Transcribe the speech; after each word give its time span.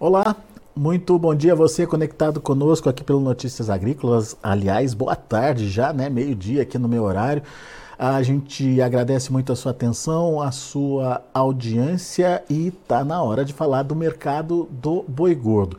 Olá, 0.00 0.36
muito 0.76 1.18
bom 1.18 1.34
dia 1.34 1.54
a 1.54 1.56
você 1.56 1.84
conectado 1.84 2.40
conosco 2.40 2.88
aqui 2.88 3.02
pelo 3.02 3.18
Notícias 3.18 3.68
Agrícolas. 3.68 4.36
Aliás, 4.40 4.94
boa 4.94 5.16
tarde 5.16 5.68
já, 5.68 5.92
né? 5.92 6.08
Meio-dia 6.08 6.62
aqui 6.62 6.78
no 6.78 6.86
meu 6.86 7.02
horário. 7.02 7.42
A 7.98 8.22
gente 8.22 8.80
agradece 8.80 9.32
muito 9.32 9.52
a 9.52 9.56
sua 9.56 9.72
atenção, 9.72 10.40
a 10.40 10.52
sua 10.52 11.24
audiência 11.34 12.44
e 12.48 12.70
tá 12.70 13.04
na 13.04 13.20
hora 13.20 13.44
de 13.44 13.52
falar 13.52 13.82
do 13.82 13.96
mercado 13.96 14.68
do 14.70 15.04
boi 15.08 15.34
gordo. 15.34 15.76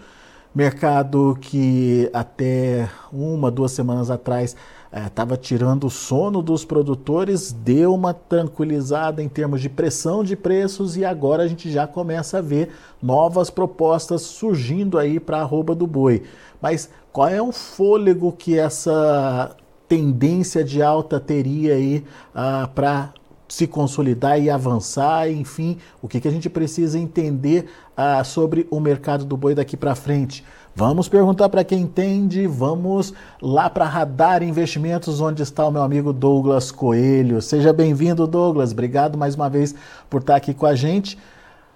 Mercado 0.54 1.38
que 1.40 2.10
até 2.12 2.90
uma, 3.14 3.50
duas 3.50 3.72
semanas 3.72 4.12
atrás 4.12 4.54
estava 4.92 5.36
é, 5.36 5.38
tirando 5.38 5.86
o 5.86 5.90
sono 5.90 6.42
dos 6.42 6.66
produtores, 6.66 7.52
deu 7.52 7.94
uma 7.94 8.14
tranquilizada 8.14 9.22
em 9.22 9.30
termos 9.30 9.62
de 9.62 9.70
pressão 9.70 10.24
de 10.24 10.36
preços 10.36 10.98
e 10.98 11.06
agora 11.06 11.44
a 11.44 11.48
gente 11.48 11.72
já 11.72 11.86
começa 11.86 12.40
a 12.40 12.42
ver 12.42 12.70
novas 13.02 13.50
propostas 13.50 14.24
surgindo 14.24 14.98
aí 14.98 15.20
para 15.20 15.38
a 15.38 15.42
arroba 15.42 15.76
do 15.76 15.86
boi. 15.86 16.24
Mas 16.62 16.90
qual 17.12 17.28
é 17.28 17.42
o 17.42 17.52
fôlego 17.52 18.32
que 18.32 18.58
essa 18.58 19.56
tendência 19.88 20.64
de 20.64 20.82
alta 20.82 21.20
teria 21.20 21.76
aí 21.76 22.04
ah, 22.34 22.70
para 22.74 23.14
se 23.48 23.66
consolidar 23.66 24.40
e 24.40 24.50
avançar, 24.50 25.30
enfim, 25.30 25.80
o 26.02 26.08
que, 26.08 26.22
que 26.22 26.28
a 26.28 26.32
gente 26.32 26.50
precisa 26.50 27.00
entender 27.00 27.66
ah, 27.98 28.24
sobre 28.24 28.68
o 28.70 28.80
mercado 28.80 29.26
do 29.26 29.36
boi 29.36 29.56
daqui 29.56 29.76
para 29.76 29.96
frente. 29.96 30.46
Vamos 30.76 31.10
perguntar 31.10 31.50
para 31.50 31.64
quem 31.64 31.82
entende, 31.82 32.48
vamos 32.48 33.14
lá 33.42 33.70
para 33.70 33.86
Radar 33.86 34.42
Investimentos, 34.44 35.20
onde 35.20 35.44
está 35.44 35.68
o 35.68 35.72
meu 35.72 35.82
amigo 35.82 36.14
Douglas 36.14 36.72
Coelho. 36.72 37.42
Seja 37.42 37.74
bem-vindo, 37.74 38.26
Douglas. 38.26 38.72
Obrigado 38.72 39.18
mais 39.18 39.36
uma 39.36 39.50
vez 39.50 39.76
por 40.10 40.22
estar 40.22 40.36
aqui 40.36 40.54
com 40.54 40.66
a 40.66 40.76
gente. 40.76 41.18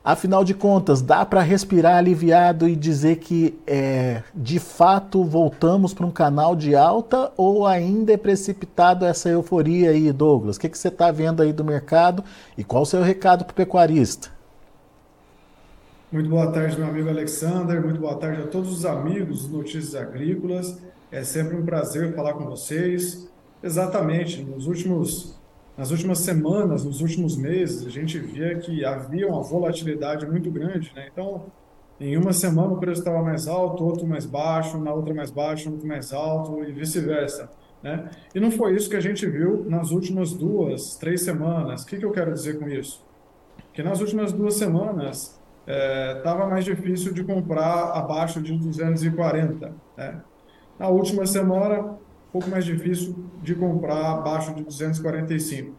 Afinal 0.05 0.43
de 0.43 0.53
contas, 0.53 1.01
dá 1.01 1.25
para 1.25 1.41
respirar 1.41 1.95
aliviado 1.95 2.67
e 2.67 2.75
dizer 2.75 3.17
que 3.17 3.57
é, 3.65 4.21
de 4.35 4.59
fato 4.59 5.23
voltamos 5.23 5.93
para 5.93 6.05
um 6.05 6.11
canal 6.11 6.57
de 6.57 6.75
alta 6.75 7.31
ou 7.37 7.65
ainda 7.65 8.11
é 8.11 8.17
precipitado 8.17 9.05
essa 9.05 9.29
euforia 9.29 9.91
aí, 9.91 10.11
Douglas? 10.11 10.57
O 10.57 10.59
que, 10.59 10.67
que 10.67 10.77
você 10.77 10.89
está 10.89 11.09
vendo 11.09 11.41
aí 11.41 11.53
do 11.53 11.63
mercado 11.63 12.21
e 12.57 12.65
qual 12.65 12.83
o 12.83 12.85
seu 12.85 13.01
recado 13.01 13.45
para 13.45 13.53
o 13.53 13.55
pecuarista? 13.55 14.32
Muito 16.13 16.29
boa 16.29 16.51
tarde, 16.51 16.77
meu 16.77 16.87
amigo 16.87 17.09
Alexander. 17.09 17.83
Muito 17.83 17.99
boa 17.99 18.15
tarde 18.15 18.43
a 18.43 18.45
todos 18.45 18.71
os 18.71 18.85
amigos 18.85 19.47
do 19.47 19.57
Notícias 19.57 19.95
Agrícolas. 19.95 20.79
É 21.11 21.23
sempre 21.23 21.57
um 21.57 21.65
prazer 21.65 22.13
falar 22.13 22.35
com 22.35 22.45
vocês. 22.45 23.27
Exatamente, 23.63 24.43
nos 24.43 24.67
últimos 24.67 25.41
nas 25.75 25.89
últimas 25.89 26.19
semanas, 26.19 26.85
nos 26.85 27.01
últimos 27.01 27.35
meses, 27.35 27.87
a 27.87 27.89
gente 27.89 28.19
via 28.19 28.59
que 28.59 28.85
havia 28.85 29.27
uma 29.27 29.41
volatilidade 29.41 30.27
muito 30.27 30.51
grande, 30.51 30.93
né? 30.95 31.09
Então, 31.11 31.47
em 31.99 32.15
uma 32.15 32.31
semana 32.31 32.73
o 32.73 32.77
preço 32.77 32.99
estava 32.99 33.23
mais 33.23 33.47
alto, 33.47 33.83
outro 33.83 34.05
mais 34.05 34.27
baixo, 34.27 34.77
na 34.77 34.93
outra 34.93 35.15
mais 35.15 35.31
baixo, 35.31 35.71
outro 35.71 35.87
mais 35.87 36.13
alto 36.13 36.63
e 36.63 36.71
vice-versa, 36.71 37.49
né? 37.81 38.11
E 38.35 38.39
não 38.39 38.51
foi 38.51 38.75
isso 38.75 38.87
que 38.87 38.95
a 38.95 39.01
gente 39.01 39.25
viu 39.25 39.65
nas 39.67 39.89
últimas 39.89 40.31
duas, 40.31 40.95
três 40.95 41.23
semanas. 41.23 41.81
O 41.81 41.87
que, 41.87 41.97
que 41.97 42.05
eu 42.05 42.11
quero 42.11 42.31
dizer 42.31 42.59
com 42.59 42.69
isso? 42.69 43.03
Que 43.73 43.81
nas 43.81 43.99
últimas 43.99 44.31
duas 44.31 44.53
semanas 44.53 45.41
estava 45.65 46.43
é, 46.43 46.49
mais 46.49 46.65
difícil 46.65 47.13
de 47.13 47.23
comprar 47.23 47.91
abaixo 47.91 48.41
de 48.41 48.57
240, 48.57 49.73
né? 49.97 50.21
Na 50.77 50.89
última 50.89 51.25
semana 51.25 51.97
pouco 52.33 52.49
mais 52.49 52.65
difícil 52.65 53.15
de 53.43 53.53
comprar 53.53 54.13
abaixo 54.13 54.55
de 54.55 54.63
245. 54.63 55.75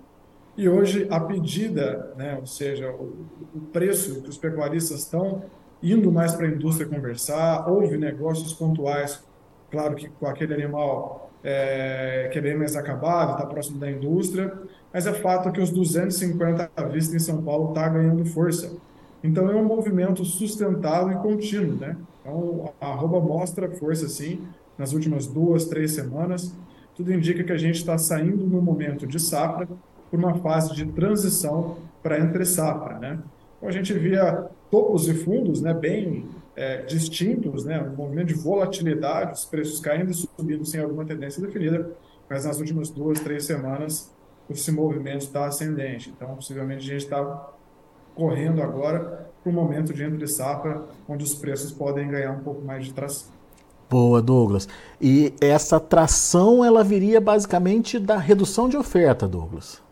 E 0.56 0.68
hoje 0.68 1.08
a 1.10 1.18
pedida, 1.18 2.14
né, 2.16 2.36
ou 2.38 2.46
seja, 2.46 2.88
o, 2.92 3.26
o 3.52 3.60
preço 3.72 4.22
que 4.22 4.30
os 4.30 4.38
pecuaristas 4.38 5.00
estão 5.00 5.42
indo 5.82 6.12
mais 6.12 6.32
para 6.32 6.46
a 6.46 6.48
indústria 6.48 6.88
conversar, 6.88 7.68
houve 7.68 7.98
negócios 7.98 8.52
pontuais, 8.52 9.22
claro 9.68 9.96
que 9.96 10.08
com 10.08 10.28
aquele 10.28 10.54
animal 10.54 11.28
é, 11.42 12.30
que 12.32 12.38
é 12.38 12.40
bem 12.40 12.56
mais 12.56 12.76
acabado, 12.76 13.32
está 13.32 13.44
próximo 13.46 13.80
da 13.80 13.90
indústria, 13.90 14.56
mas 14.92 15.08
é 15.08 15.12
fato 15.12 15.50
que 15.50 15.60
os 15.60 15.70
250 15.70 16.70
à 16.76 16.84
vista 16.84 17.16
em 17.16 17.18
São 17.18 17.42
Paulo 17.42 17.70
está 17.70 17.88
ganhando 17.88 18.24
força. 18.24 18.76
Então 19.24 19.50
é 19.50 19.56
um 19.56 19.64
movimento 19.64 20.22
sustentável 20.22 21.18
e 21.18 21.22
contínuo, 21.22 21.76
né? 21.76 21.96
Então 22.20 22.74
a 22.78 22.88
arroba 22.88 23.18
mostra 23.20 23.70
força 23.70 24.06
sim, 24.06 24.42
nas 24.76 24.92
últimas 24.92 25.26
duas, 25.26 25.64
três 25.64 25.92
semanas. 25.92 26.54
Tudo 26.94 27.10
indica 27.10 27.42
que 27.42 27.50
a 27.52 27.56
gente 27.56 27.76
está 27.76 27.96
saindo 27.96 28.46
no 28.46 28.60
momento 28.60 29.06
de 29.06 29.18
safra 29.18 29.66
por 30.10 30.18
uma 30.18 30.34
fase 30.34 30.74
de 30.74 30.84
transição 30.92 31.78
para 32.02 32.20
entre 32.20 32.44
safra, 32.44 32.98
né? 32.98 33.18
Então 33.56 33.68
a 33.68 33.72
gente 33.72 33.94
via 33.94 34.46
topos 34.70 35.08
e 35.08 35.14
fundos, 35.14 35.62
né, 35.62 35.72
bem 35.72 36.26
é, 36.54 36.82
distintos, 36.82 37.64
né, 37.64 37.80
um 37.80 37.96
movimento 37.96 38.28
de 38.28 38.34
volatilidade, 38.34 39.32
os 39.32 39.46
preços 39.46 39.80
caindo 39.80 40.10
e 40.10 40.14
subindo 40.14 40.66
sem 40.66 40.80
alguma 40.80 41.04
tendência 41.04 41.40
definida, 41.40 41.90
mas 42.28 42.44
nas 42.44 42.58
últimas 42.58 42.90
duas, 42.90 43.20
três 43.20 43.44
semanas 43.46 44.12
esse 44.50 44.70
movimento 44.70 45.22
está 45.22 45.46
ascendente. 45.46 46.12
Então, 46.14 46.34
possivelmente 46.34 46.84
a 46.84 46.92
gente 46.92 47.04
está 47.04 47.53
correndo 48.14 48.62
agora 48.62 49.28
para 49.42 49.50
um 49.50 49.54
momento 49.54 49.92
de 49.92 50.02
entre 50.02 50.26
safra, 50.26 50.84
onde 51.08 51.24
os 51.24 51.34
preços 51.34 51.70
podem 51.72 52.08
ganhar 52.08 52.32
um 52.32 52.40
pouco 52.40 52.64
mais 52.64 52.86
de 52.86 52.92
tração. 52.92 53.28
Boa, 53.90 54.22
Douglas. 54.22 54.68
E 55.00 55.34
essa 55.40 55.78
tração 55.78 56.64
ela 56.64 56.82
viria 56.82 57.20
basicamente 57.20 57.98
da 57.98 58.16
redução 58.16 58.68
de 58.68 58.76
oferta, 58.76 59.28
Douglas. 59.28 59.82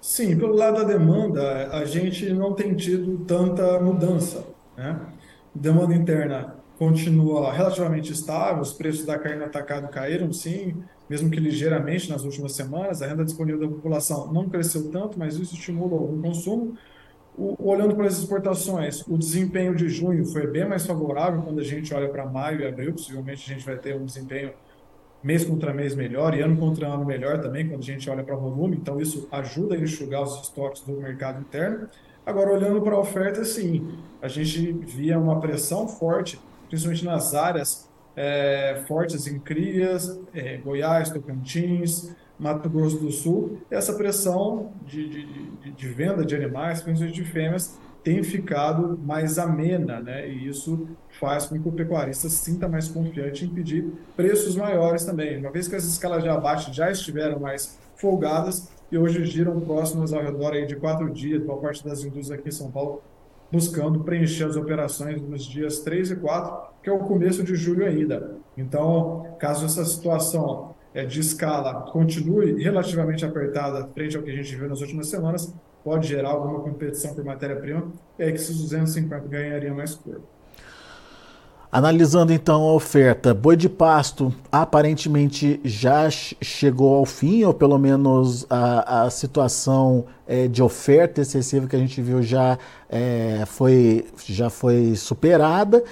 Sim, 0.00 0.36
pelo 0.38 0.54
lado 0.54 0.78
da 0.78 0.84
demanda, 0.84 1.68
a 1.72 1.84
gente 1.84 2.32
não 2.32 2.54
tem 2.54 2.74
tido 2.74 3.18
tanta 3.24 3.78
mudança. 3.80 4.46
Né? 4.76 4.98
Demanda 5.54 5.94
interna 5.94 6.59
continua 6.80 7.52
relativamente 7.52 8.10
estável, 8.10 8.62
os 8.62 8.72
preços 8.72 9.04
da 9.04 9.18
carne 9.18 9.44
atacado 9.44 9.86
caíram, 9.88 10.32
sim, 10.32 10.82
mesmo 11.10 11.28
que 11.28 11.38
ligeiramente 11.38 12.08
nas 12.08 12.24
últimas 12.24 12.52
semanas. 12.52 13.02
A 13.02 13.06
renda 13.06 13.22
disponível 13.22 13.60
da 13.60 13.68
população 13.68 14.32
não 14.32 14.48
cresceu 14.48 14.90
tanto, 14.90 15.18
mas 15.18 15.36
isso 15.36 15.54
estimula 15.54 15.94
o 15.94 16.18
consumo. 16.22 16.78
O, 17.36 17.54
olhando 17.68 17.94
para 17.94 18.06
as 18.06 18.18
exportações, 18.18 19.06
o 19.06 19.18
desempenho 19.18 19.74
de 19.76 19.90
junho 19.90 20.24
foi 20.24 20.46
bem 20.46 20.66
mais 20.66 20.86
favorável 20.86 21.42
quando 21.42 21.60
a 21.60 21.62
gente 21.62 21.92
olha 21.92 22.08
para 22.08 22.24
maio 22.24 22.62
e 22.62 22.66
abril. 22.66 22.92
Possivelmente 22.92 23.50
a 23.50 23.54
gente 23.54 23.66
vai 23.66 23.76
ter 23.76 23.94
um 23.94 24.06
desempenho 24.06 24.50
mês 25.22 25.44
contra 25.44 25.74
mês 25.74 25.94
melhor 25.94 26.34
e 26.34 26.40
ano 26.40 26.56
contra 26.56 26.88
ano 26.88 27.04
melhor 27.04 27.42
também 27.42 27.68
quando 27.68 27.82
a 27.82 27.84
gente 27.84 28.08
olha 28.08 28.24
para 28.24 28.34
o 28.34 28.40
volume. 28.40 28.78
Então 28.78 28.98
isso 28.98 29.28
ajuda 29.30 29.74
a 29.74 29.78
enxugar 29.78 30.22
os 30.22 30.44
estoques 30.44 30.80
do 30.80 30.92
mercado 30.92 31.42
interno. 31.42 31.90
Agora, 32.24 32.50
olhando 32.54 32.80
para 32.80 32.94
a 32.94 32.98
oferta, 32.98 33.44
sim, 33.44 33.98
a 34.22 34.28
gente 34.28 34.72
via 34.72 35.18
uma 35.18 35.40
pressão 35.40 35.86
forte, 35.86 36.40
principalmente 36.70 37.04
nas 37.04 37.34
áreas 37.34 37.90
é, 38.16 38.82
fortes 38.86 39.26
em 39.26 39.38
crias, 39.38 40.18
é, 40.32 40.56
Goiás, 40.56 41.10
Tocantins, 41.10 42.14
Mato 42.38 42.70
Grosso 42.70 42.98
do 42.98 43.10
Sul, 43.10 43.58
essa 43.70 43.92
pressão 43.92 44.72
de, 44.86 45.08
de, 45.08 45.70
de 45.72 45.88
venda 45.88 46.24
de 46.24 46.34
animais, 46.34 46.80
principalmente 46.80 47.22
de 47.22 47.24
fêmeas, 47.24 47.78
tem 48.02 48.22
ficado 48.22 48.98
mais 48.98 49.38
amena, 49.38 50.00
né? 50.00 50.26
E 50.26 50.48
isso 50.48 50.88
faz 51.18 51.46
com 51.46 51.60
que 51.60 51.68
o 51.68 51.72
pecuarista 51.72 52.30
se 52.30 52.36
sinta 52.36 52.66
mais 52.66 52.88
confiante 52.88 53.44
em 53.44 53.48
pedir 53.48 53.92
preços 54.16 54.56
maiores 54.56 55.04
também. 55.04 55.38
Uma 55.38 55.50
vez 55.50 55.68
que 55.68 55.76
as 55.76 55.84
escalas 55.84 56.22
de 56.22 56.28
abate 56.30 56.72
já 56.74 56.90
estiveram 56.90 57.38
mais 57.38 57.78
folgadas 57.96 58.70
e 58.90 58.96
hoje 58.96 59.24
giram 59.26 59.60
próximas 59.60 60.14
ao 60.14 60.22
redor 60.22 60.54
aí 60.54 60.66
de 60.66 60.76
quatro 60.76 61.10
dias, 61.10 61.44
por 61.44 61.60
parte 61.60 61.84
das 61.84 62.00
indústrias 62.00 62.30
aqui 62.30 62.48
em 62.48 62.52
São 62.52 62.70
Paulo, 62.70 63.02
buscando 63.50 64.00
preencher 64.00 64.44
as 64.44 64.56
operações 64.56 65.20
nos 65.22 65.44
dias 65.44 65.80
3 65.80 66.12
e 66.12 66.16
4, 66.16 66.70
que 66.82 66.88
é 66.88 66.92
o 66.92 67.00
começo 67.00 67.42
de 67.42 67.54
julho 67.54 67.84
ainda. 67.84 68.36
Então, 68.56 69.26
caso 69.38 69.66
essa 69.66 69.84
situação 69.84 70.74
é, 70.94 71.04
de 71.04 71.20
escala 71.20 71.90
continue 71.90 72.62
relativamente 72.62 73.24
apertada 73.24 73.88
frente 73.88 74.16
ao 74.16 74.22
que 74.22 74.30
a 74.30 74.34
gente 74.34 74.54
viu 74.54 74.68
nas 74.68 74.80
últimas 74.80 75.08
semanas, 75.08 75.54
pode 75.84 76.08
gerar 76.08 76.30
alguma 76.30 76.60
competição 76.60 77.14
por 77.14 77.24
matéria-prima, 77.24 77.90
aí 78.18 78.32
que 78.32 78.38
esses 78.38 78.60
250 78.60 79.28
ganhariam 79.28 79.74
mais 79.74 79.94
corpo. 79.94 80.39
Analisando 81.72 82.32
então 82.32 82.62
a 82.62 82.72
oferta, 82.72 83.32
boi 83.32 83.56
de 83.56 83.68
pasto 83.68 84.34
aparentemente 84.50 85.60
já 85.62 86.10
chegou 86.10 86.96
ao 86.96 87.06
fim, 87.06 87.44
ou 87.44 87.54
pelo 87.54 87.78
menos 87.78 88.44
a, 88.50 89.02
a 89.02 89.10
situação 89.10 90.04
é, 90.26 90.48
de 90.48 90.60
oferta 90.64 91.20
excessiva 91.20 91.68
que 91.68 91.76
a 91.76 91.78
gente 91.78 92.02
viu 92.02 92.24
já, 92.24 92.58
é, 92.88 93.44
foi, 93.46 94.04
já 94.26 94.50
foi 94.50 94.96
superada. 94.96 95.84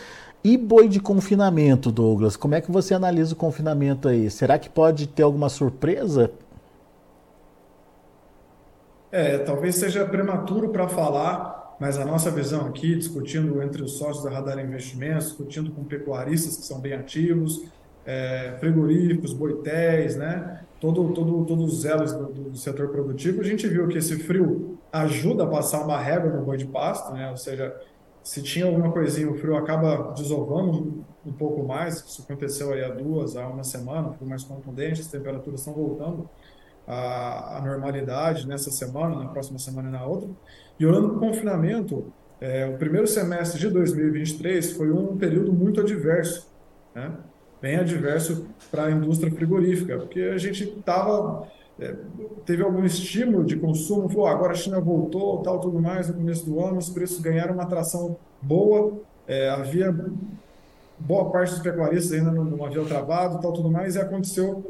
E 0.43 0.57
boi 0.57 0.89
de 0.89 0.99
confinamento, 0.99 1.93
Douglas, 1.93 2.37
como 2.37 2.57
é 2.57 2.61
que 2.61 2.73
você 2.73 2.93
analisa 2.93 3.33
o 3.35 3.37
confinamento 3.37 4.09
aí? 4.09 4.29
Será 4.31 4.59
que 4.59 4.69
pode 4.69 5.07
ter 5.07 5.23
alguma 5.23 5.49
surpresa? 5.49 6.33
É, 9.13 9.39
talvez 9.39 9.77
seja 9.77 10.05
prematuro 10.05 10.71
para 10.71 10.89
falar, 10.89 11.68
mas 11.79 11.97
a 11.97 12.05
nossa 12.05 12.31
visão 12.31 12.67
aqui, 12.67 12.97
discutindo 12.97 13.63
entre 13.63 13.83
os 13.83 13.99
sócios 13.99 14.25
da 14.25 14.31
Radar 14.31 14.59
Investimentos, 14.59 15.27
discutindo 15.27 15.71
com 15.71 15.85
pecuaristas 15.85 16.57
que 16.57 16.65
são 16.65 16.81
bem 16.81 16.93
ativos, 16.93 17.63
é, 18.05 18.57
frigoríficos, 18.59 19.33
boitéis, 19.33 20.17
né? 20.17 20.65
Todo, 20.81 21.13
todo, 21.13 21.45
todos 21.45 21.79
os 21.79 21.85
elos 21.85 22.13
do, 22.13 22.27
do, 22.27 22.57
setor 22.57 22.89
produtivo, 22.89 23.41
a 23.41 23.45
gente 23.45 23.67
viu 23.69 23.87
que 23.87 23.99
esse 23.99 24.19
frio 24.19 24.79
ajuda 24.93 25.45
a 25.45 25.47
passar 25.47 25.85
uma 25.85 25.99
régua 25.99 26.31
no 26.33 26.45
boi 26.45 26.57
de 26.57 26.67
pasto, 26.67 27.13
né? 27.13 27.31
Ou 27.31 27.37
seja, 27.37 27.77
se 28.23 28.43
tinha 28.43 28.67
alguma 28.67 28.91
coisinha, 28.91 29.31
o 29.31 29.35
frio 29.37 29.57
acaba 29.57 30.13
desovando 30.15 31.05
um, 31.25 31.33
pouco 31.33 31.63
mais. 31.63 31.97
Isso 31.97 32.23
aconteceu 32.23 32.73
aí 32.73 32.83
há 32.83 32.89
duas, 32.89 33.37
há 33.37 33.47
uma 33.47 33.63
semana, 33.63 34.13
foi 34.13 34.27
mais 34.27 34.43
contundente, 34.43 35.01
as 35.01 35.09
temperaturas 35.09 35.61
estão 35.61 35.75
voltando 35.75 36.29
à, 36.89 37.59
à 37.59 37.61
normalidade 37.61 38.49
nessa 38.49 38.71
semana, 38.71 39.17
na 39.17 39.27
próxima 39.27 39.59
semana 39.59 39.91
e 39.91 39.93
na 39.93 40.05
outra. 40.05 40.29
E 40.81 40.87
olhando 40.87 41.11
para 41.11 41.17
o 41.19 41.21
confinamento, 41.21 42.13
é, 42.41 42.67
o 42.67 42.79
primeiro 42.79 43.07
semestre 43.07 43.61
de 43.61 43.69
2023 43.69 44.73
foi 44.73 44.91
um 44.91 45.17
período 45.17 45.53
muito 45.53 45.81
adverso, 45.81 46.49
né? 46.95 47.13
bem 47.61 47.77
adverso 47.77 48.47
para 48.71 48.85
a 48.85 48.91
indústria 48.91 49.31
frigorífica, 49.31 49.99
porque 49.99 50.21
a 50.21 50.39
gente 50.39 50.65
estava 50.65 51.47
é, 51.79 51.95
teve 52.45 52.63
algum 52.63 52.85
estímulo 52.85 53.45
de 53.45 53.57
consumo, 53.57 54.09
falou, 54.09 54.27
agora 54.27 54.53
a 54.53 54.57
China 54.57 54.81
voltou, 54.81 55.43
tal, 55.43 55.61
tudo 55.61 55.81
mais, 55.81 56.09
no 56.09 56.15
começo 56.15 56.45
do 56.45 56.61
ano, 56.65 56.79
os 56.79 56.91
preços 56.91 57.21
ganharam 57.21 57.55
uma 57.55 57.63
atração 57.63 58.17
boa, 58.43 59.01
é, 59.29 59.49
havia 59.51 59.95
boa 60.99 61.31
parte 61.31 61.51
dos 61.51 61.61
pecuaristas 61.61 62.13
ainda 62.13 62.33
não, 62.33 62.45
não 62.45 62.65
havia 62.65 62.85
travado, 62.85 63.41
tal, 63.41 63.53
tudo 63.53 63.71
mais, 63.71 63.95
e 63.95 64.01
aconteceu 64.01 64.69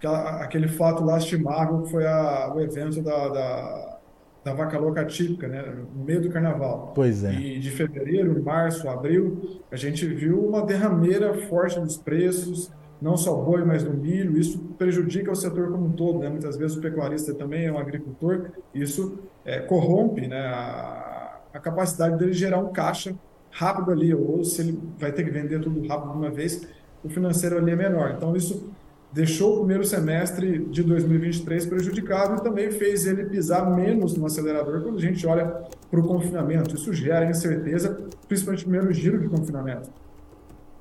aquela, 0.00 0.42
aquele 0.42 0.68
fato 0.68 1.04
lastimável 1.04 1.82
que 1.82 1.90
foi 1.90 2.06
a, 2.06 2.52
o 2.54 2.60
evento 2.60 3.02
da, 3.02 3.28
da, 3.28 3.98
da, 4.44 4.54
vaca 4.54 4.78
louca 4.78 5.04
típica, 5.04 5.46
né, 5.46 5.62
no 5.62 6.04
meio 6.04 6.22
do 6.22 6.30
carnaval. 6.30 6.92
Pois 6.94 7.22
é. 7.22 7.34
E 7.34 7.60
de 7.60 7.70
fevereiro, 7.70 8.42
março, 8.42 8.88
abril, 8.88 9.60
a 9.70 9.76
gente 9.76 10.06
viu 10.06 10.42
uma 10.42 10.64
derrameira 10.64 11.34
forte 11.46 11.78
nos 11.78 11.98
preços, 11.98 12.72
não 13.00 13.16
só 13.16 13.34
boi, 13.34 13.62
mas 13.64 13.84
no 13.84 13.92
milho. 13.92 14.38
Isso 14.38 14.58
prejudica 14.78 15.30
o 15.30 15.36
setor 15.36 15.70
como 15.70 15.86
um 15.86 15.92
todo. 15.92 16.18
Né? 16.18 16.30
Muitas 16.30 16.56
vezes 16.56 16.76
o 16.76 16.80
pecuarista 16.80 17.34
também 17.34 17.66
é 17.66 17.72
um 17.72 17.78
agricultor. 17.78 18.50
Isso 18.74 19.18
é, 19.44 19.60
corrompe 19.60 20.26
né, 20.26 20.46
a, 20.46 21.40
a, 21.52 21.58
capacidade 21.60 22.18
dele 22.18 22.32
gerar 22.32 22.58
um 22.58 22.72
caixa 22.72 23.14
rápido 23.50 23.90
ali, 23.90 24.14
ou 24.14 24.44
se 24.44 24.62
ele 24.62 24.80
vai 24.98 25.12
ter 25.12 25.24
que 25.24 25.30
vender 25.30 25.60
tudo 25.60 25.86
rápido 25.88 26.12
de 26.12 26.18
uma 26.18 26.30
vez, 26.30 26.68
o 27.02 27.08
financeiro 27.08 27.58
ali 27.58 27.72
é 27.72 27.76
menor. 27.76 28.14
Então, 28.16 28.36
isso 28.36 28.70
deixou 29.12 29.54
o 29.54 29.58
primeiro 29.58 29.84
semestre 29.84 30.58
de 30.66 30.82
2023 30.82 31.66
prejudicado 31.66 32.36
e 32.36 32.42
também 32.42 32.70
fez 32.70 33.06
ele 33.06 33.24
pisar 33.24 33.74
menos 33.74 34.16
no 34.16 34.26
acelerador 34.26 34.82
quando 34.82 34.98
a 34.98 35.00
gente 35.00 35.26
olha 35.26 35.46
para 35.90 36.00
o 36.00 36.04
confinamento. 36.04 36.74
Isso 36.74 36.92
gera 36.92 37.28
incerteza, 37.28 38.06
principalmente 38.28 38.66
no 38.66 38.70
primeiro 38.70 38.92
giro 38.92 39.18
de 39.18 39.28
confinamento. 39.28 39.90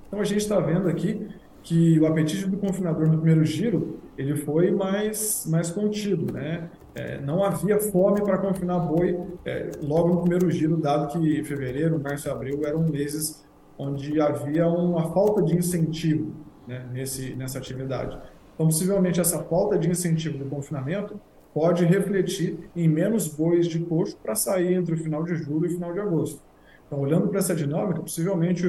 Então, 0.08 0.20
a 0.20 0.24
gente 0.24 0.42
está 0.42 0.60
vendo 0.60 0.88
aqui 0.88 1.28
que 1.64 2.00
o 2.00 2.06
apetite 2.06 2.48
do 2.48 2.58
confinador 2.58 3.08
no 3.08 3.18
primeiro 3.18 3.44
giro 3.44 4.00
ele 4.18 4.36
foi 4.36 4.72
mais, 4.72 5.46
mais 5.48 5.70
contido, 5.72 6.32
né? 6.32 6.70
É, 6.96 7.22
não 7.22 7.44
havia 7.44 7.80
fome 7.80 8.22
para 8.22 8.38
confinar 8.38 8.80
boi 8.80 9.18
é, 9.46 9.72
logo 9.82 10.10
no 10.10 10.22
primeiro 10.22 10.50
giro, 10.50 10.78
dado 10.78 11.08
que 11.14 11.44
fevereiro, 11.44 12.00
março 12.00 12.28
e 12.28 12.32
abril 12.32 12.62
eram 12.66 12.82
meses 12.84 13.46
onde 13.78 14.20
havia 14.20 14.68
uma 14.68 15.14
falta 15.14 15.42
de 15.42 15.56
incentivo 15.56 16.34
né, 16.70 16.86
nesse, 16.94 17.34
nessa 17.34 17.58
atividade. 17.58 18.16
Então, 18.54 18.68
possivelmente, 18.68 19.20
essa 19.20 19.44
falta 19.44 19.78
de 19.78 19.90
incentivo 19.90 20.38
do 20.38 20.46
confinamento 20.46 21.20
pode 21.52 21.84
refletir 21.84 22.70
em 22.76 22.88
menos 22.88 23.28
bois 23.28 23.68
de 23.68 23.80
coxo 23.80 24.16
para 24.22 24.36
sair 24.36 24.76
entre 24.76 24.94
o 24.94 24.98
final 24.98 25.24
de 25.24 25.36
julho 25.36 25.66
e 25.66 25.70
o 25.70 25.74
final 25.74 25.92
de 25.92 26.00
agosto. 26.00 26.40
Então, 26.86 27.00
olhando 27.00 27.28
para 27.28 27.40
essa 27.40 27.56
dinâmica, 27.56 28.02
possivelmente 28.02 28.68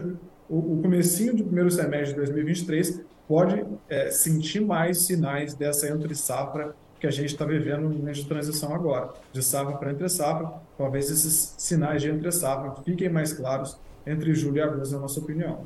o, 0.48 0.58
o 0.58 0.80
comecinho 0.82 1.36
do 1.36 1.44
primeiro 1.44 1.70
semestre 1.70 2.14
de 2.14 2.16
2023 2.16 3.02
pode 3.28 3.64
é, 3.88 4.10
sentir 4.10 4.60
mais 4.60 5.02
sinais 5.02 5.54
dessa 5.54 5.88
entre 5.88 6.14
safra 6.14 6.74
que 6.98 7.06
a 7.06 7.10
gente 7.10 7.26
está 7.26 7.44
vivendo 7.44 7.82
no 7.82 7.90
momento 7.90 8.16
de 8.16 8.26
transição 8.26 8.74
agora, 8.74 9.10
de 9.32 9.42
safra 9.42 9.76
para 9.76 9.90
entre 9.90 10.08
safra, 10.08 10.52
talvez 10.76 11.10
esses 11.10 11.54
sinais 11.56 12.02
de 12.02 12.10
entre 12.10 12.30
safra 12.30 12.74
fiquem 12.84 13.08
mais 13.08 13.32
claros 13.32 13.78
entre 14.06 14.34
julho 14.34 14.58
e 14.58 14.60
agosto, 14.60 14.92
na 14.92 15.00
nossa 15.00 15.20
opinião. 15.20 15.64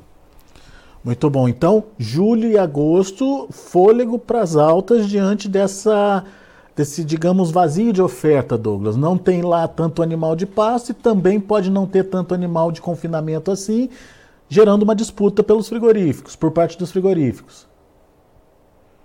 Muito 1.05 1.29
bom. 1.29 1.47
Então, 1.47 1.83
julho 1.99 2.49
e 2.49 2.57
agosto, 2.57 3.47
fôlego 3.51 4.17
para 4.17 4.41
as 4.41 4.55
altas 4.55 5.07
diante 5.07 5.47
dessa 5.47 6.25
desse, 6.75 7.05
digamos, 7.05 7.51
vazio 7.51 7.93
de 7.93 8.01
oferta, 8.01 8.57
Douglas. 8.57 8.97
Não 8.97 9.17
tem 9.17 9.43
lá 9.43 9.65
tanto 9.67 10.01
animal 10.01 10.35
de 10.35 10.45
pasto 10.45 10.89
e 10.89 10.93
também 10.93 11.39
pode 11.39 11.69
não 11.69 11.85
ter 11.85 12.03
tanto 12.05 12.33
animal 12.33 12.69
de 12.69 12.81
confinamento 12.81 13.49
assim, 13.49 13.87
gerando 14.49 14.83
uma 14.83 14.93
disputa 14.95 15.41
pelos 15.41 15.69
frigoríficos, 15.69 16.35
por 16.35 16.51
parte 16.51 16.77
dos 16.77 16.91
frigoríficos. 16.91 17.65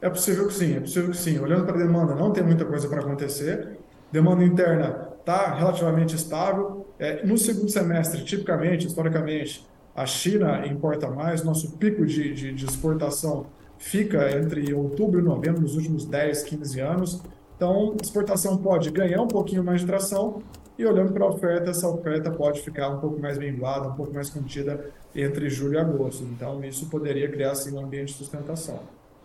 É 0.00 0.08
possível 0.08 0.48
que 0.48 0.54
sim, 0.54 0.76
é 0.76 0.80
possível 0.80 1.10
que 1.10 1.16
sim. 1.18 1.38
Olhando 1.38 1.64
para 1.66 1.76
a 1.76 1.78
demanda, 1.78 2.14
não 2.14 2.32
tem 2.32 2.42
muita 2.42 2.64
coisa 2.64 2.88
para 2.88 3.02
acontecer. 3.02 3.78
Demanda 4.10 4.42
interna 4.42 5.10
está 5.20 5.54
relativamente 5.54 6.16
estável. 6.16 6.86
É, 6.98 7.24
no 7.24 7.36
segundo 7.36 7.70
semestre, 7.70 8.24
tipicamente, 8.24 8.86
historicamente, 8.86 9.64
a 9.94 10.06
China 10.06 10.66
importa 10.66 11.10
mais. 11.10 11.42
Nosso 11.42 11.72
pico 11.72 12.04
de, 12.06 12.34
de, 12.34 12.52
de 12.52 12.64
exportação 12.64 13.46
fica 13.78 14.30
entre 14.36 14.72
outubro 14.74 15.20
e 15.20 15.22
novembro, 15.22 15.62
nos 15.62 15.74
últimos 15.74 16.04
10, 16.04 16.42
15 16.44 16.80
anos. 16.80 17.22
Então, 17.56 17.96
exportação 18.02 18.56
pode 18.56 18.90
ganhar 18.90 19.20
um 19.20 19.28
pouquinho 19.28 19.62
mais 19.62 19.80
de 19.80 19.86
tração 19.86 20.42
e 20.78 20.86
olhando 20.86 21.12
para 21.12 21.24
a 21.24 21.28
oferta, 21.28 21.70
essa 21.70 21.86
oferta 21.86 22.30
pode 22.30 22.62
ficar 22.62 22.88
um 22.88 23.00
pouco 23.00 23.20
mais 23.20 23.36
minguada, 23.36 23.86
um 23.86 23.92
pouco 23.92 24.14
mais 24.14 24.30
contida 24.30 24.82
entre 25.14 25.50
julho 25.50 25.74
e 25.74 25.78
agosto. 25.78 26.24
Então, 26.24 26.64
isso 26.64 26.86
poderia 26.86 27.30
criar 27.30 27.50
assim, 27.50 27.74
um 27.74 27.84
ambiente 27.84 28.12
de 28.12 28.14
sustentação. 28.14 28.80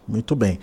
Muito 0.05 0.35
bem. 0.35 0.59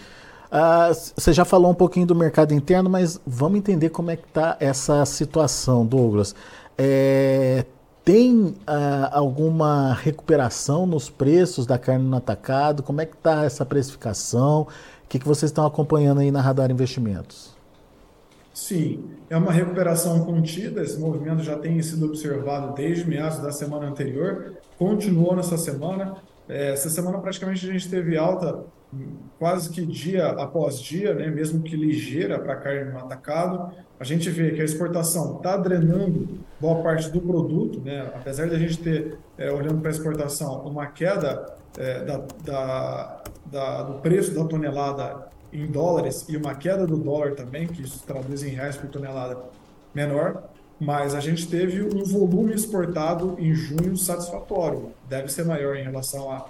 Uh, 0.52 0.92
você 1.16 1.32
já 1.32 1.46
falou 1.46 1.70
um 1.70 1.74
pouquinho 1.74 2.06
do 2.06 2.14
mercado 2.14 2.52
interno, 2.52 2.90
mas 2.90 3.18
vamos 3.26 3.58
entender 3.58 3.88
como 3.88 4.10
é 4.10 4.16
que 4.16 4.26
está 4.26 4.58
essa 4.60 5.02
situação, 5.06 5.86
Douglas. 5.86 6.34
É, 6.76 7.64
tem 8.04 8.46
uh, 8.46 8.54
alguma 9.12 9.94
recuperação 9.94 10.86
nos 10.86 11.08
preços 11.08 11.66
da 11.66 11.78
carne 11.78 12.04
no 12.04 12.16
atacado? 12.16 12.82
Como 12.82 13.00
é 13.00 13.06
que 13.06 13.14
está 13.14 13.44
essa 13.44 13.64
precificação? 13.64 14.62
O 14.62 15.08
que, 15.08 15.18
que 15.18 15.26
vocês 15.26 15.50
estão 15.50 15.64
acompanhando 15.64 16.20
aí 16.20 16.30
na 16.30 16.40
Radar 16.40 16.70
Investimentos? 16.70 17.54
Sim, 18.52 19.04
é 19.30 19.36
uma 19.36 19.52
recuperação 19.52 20.24
contida. 20.24 20.82
Esse 20.82 20.98
movimento 20.98 21.42
já 21.42 21.56
tem 21.56 21.80
sido 21.80 22.06
observado 22.06 22.74
desde 22.74 23.08
meados 23.08 23.38
da 23.38 23.52
semana 23.52 23.86
anterior, 23.86 24.54
continuou 24.78 25.34
nessa 25.34 25.56
semana. 25.56 26.16
É, 26.48 26.72
essa 26.72 26.90
semana 26.90 27.18
praticamente 27.18 27.68
a 27.68 27.72
gente 27.72 27.88
teve 27.88 28.16
alta 28.16 28.64
quase 29.38 29.70
que 29.70 29.84
dia 29.84 30.28
após 30.28 30.78
dia, 30.78 31.14
né, 31.14 31.28
mesmo 31.28 31.62
que 31.62 31.74
ligeira 31.74 32.38
para 32.38 32.56
carne 32.56 32.92
no 32.92 32.98
atacado. 32.98 33.72
A 33.98 34.04
gente 34.04 34.28
vê 34.30 34.50
que 34.52 34.60
a 34.60 34.64
exportação 34.64 35.36
está 35.36 35.56
drenando 35.56 36.28
boa 36.60 36.82
parte 36.82 37.10
do 37.10 37.20
produto, 37.20 37.80
né, 37.80 38.10
apesar 38.14 38.48
de 38.48 38.54
a 38.54 38.58
gente 38.58 38.78
ter, 38.78 39.18
é, 39.38 39.50
olhando 39.50 39.80
para 39.80 39.90
a 39.90 39.92
exportação, 39.92 40.62
uma 40.66 40.86
queda 40.86 41.54
é, 41.78 42.04
da, 42.04 42.22
da, 42.44 43.22
da, 43.46 43.82
do 43.82 44.00
preço 44.00 44.34
da 44.34 44.44
tonelada 44.44 45.28
em 45.52 45.66
dólares 45.66 46.26
e 46.28 46.36
uma 46.36 46.54
queda 46.54 46.86
do 46.86 46.96
dólar 46.96 47.34
também, 47.34 47.66
que 47.66 47.82
isso 47.82 48.02
traduz 48.06 48.42
em 48.42 48.50
reais 48.50 48.76
por 48.76 48.88
tonelada 48.88 49.38
menor, 49.94 50.44
mas 50.80 51.14
a 51.14 51.20
gente 51.20 51.46
teve 51.46 51.82
um 51.82 52.04
volume 52.04 52.54
exportado 52.54 53.36
em 53.38 53.54
junho 53.54 53.96
satisfatório, 53.96 54.92
deve 55.08 55.28
ser 55.28 55.44
maior 55.44 55.76
em 55.76 55.82
relação 55.82 56.30
a, 56.30 56.46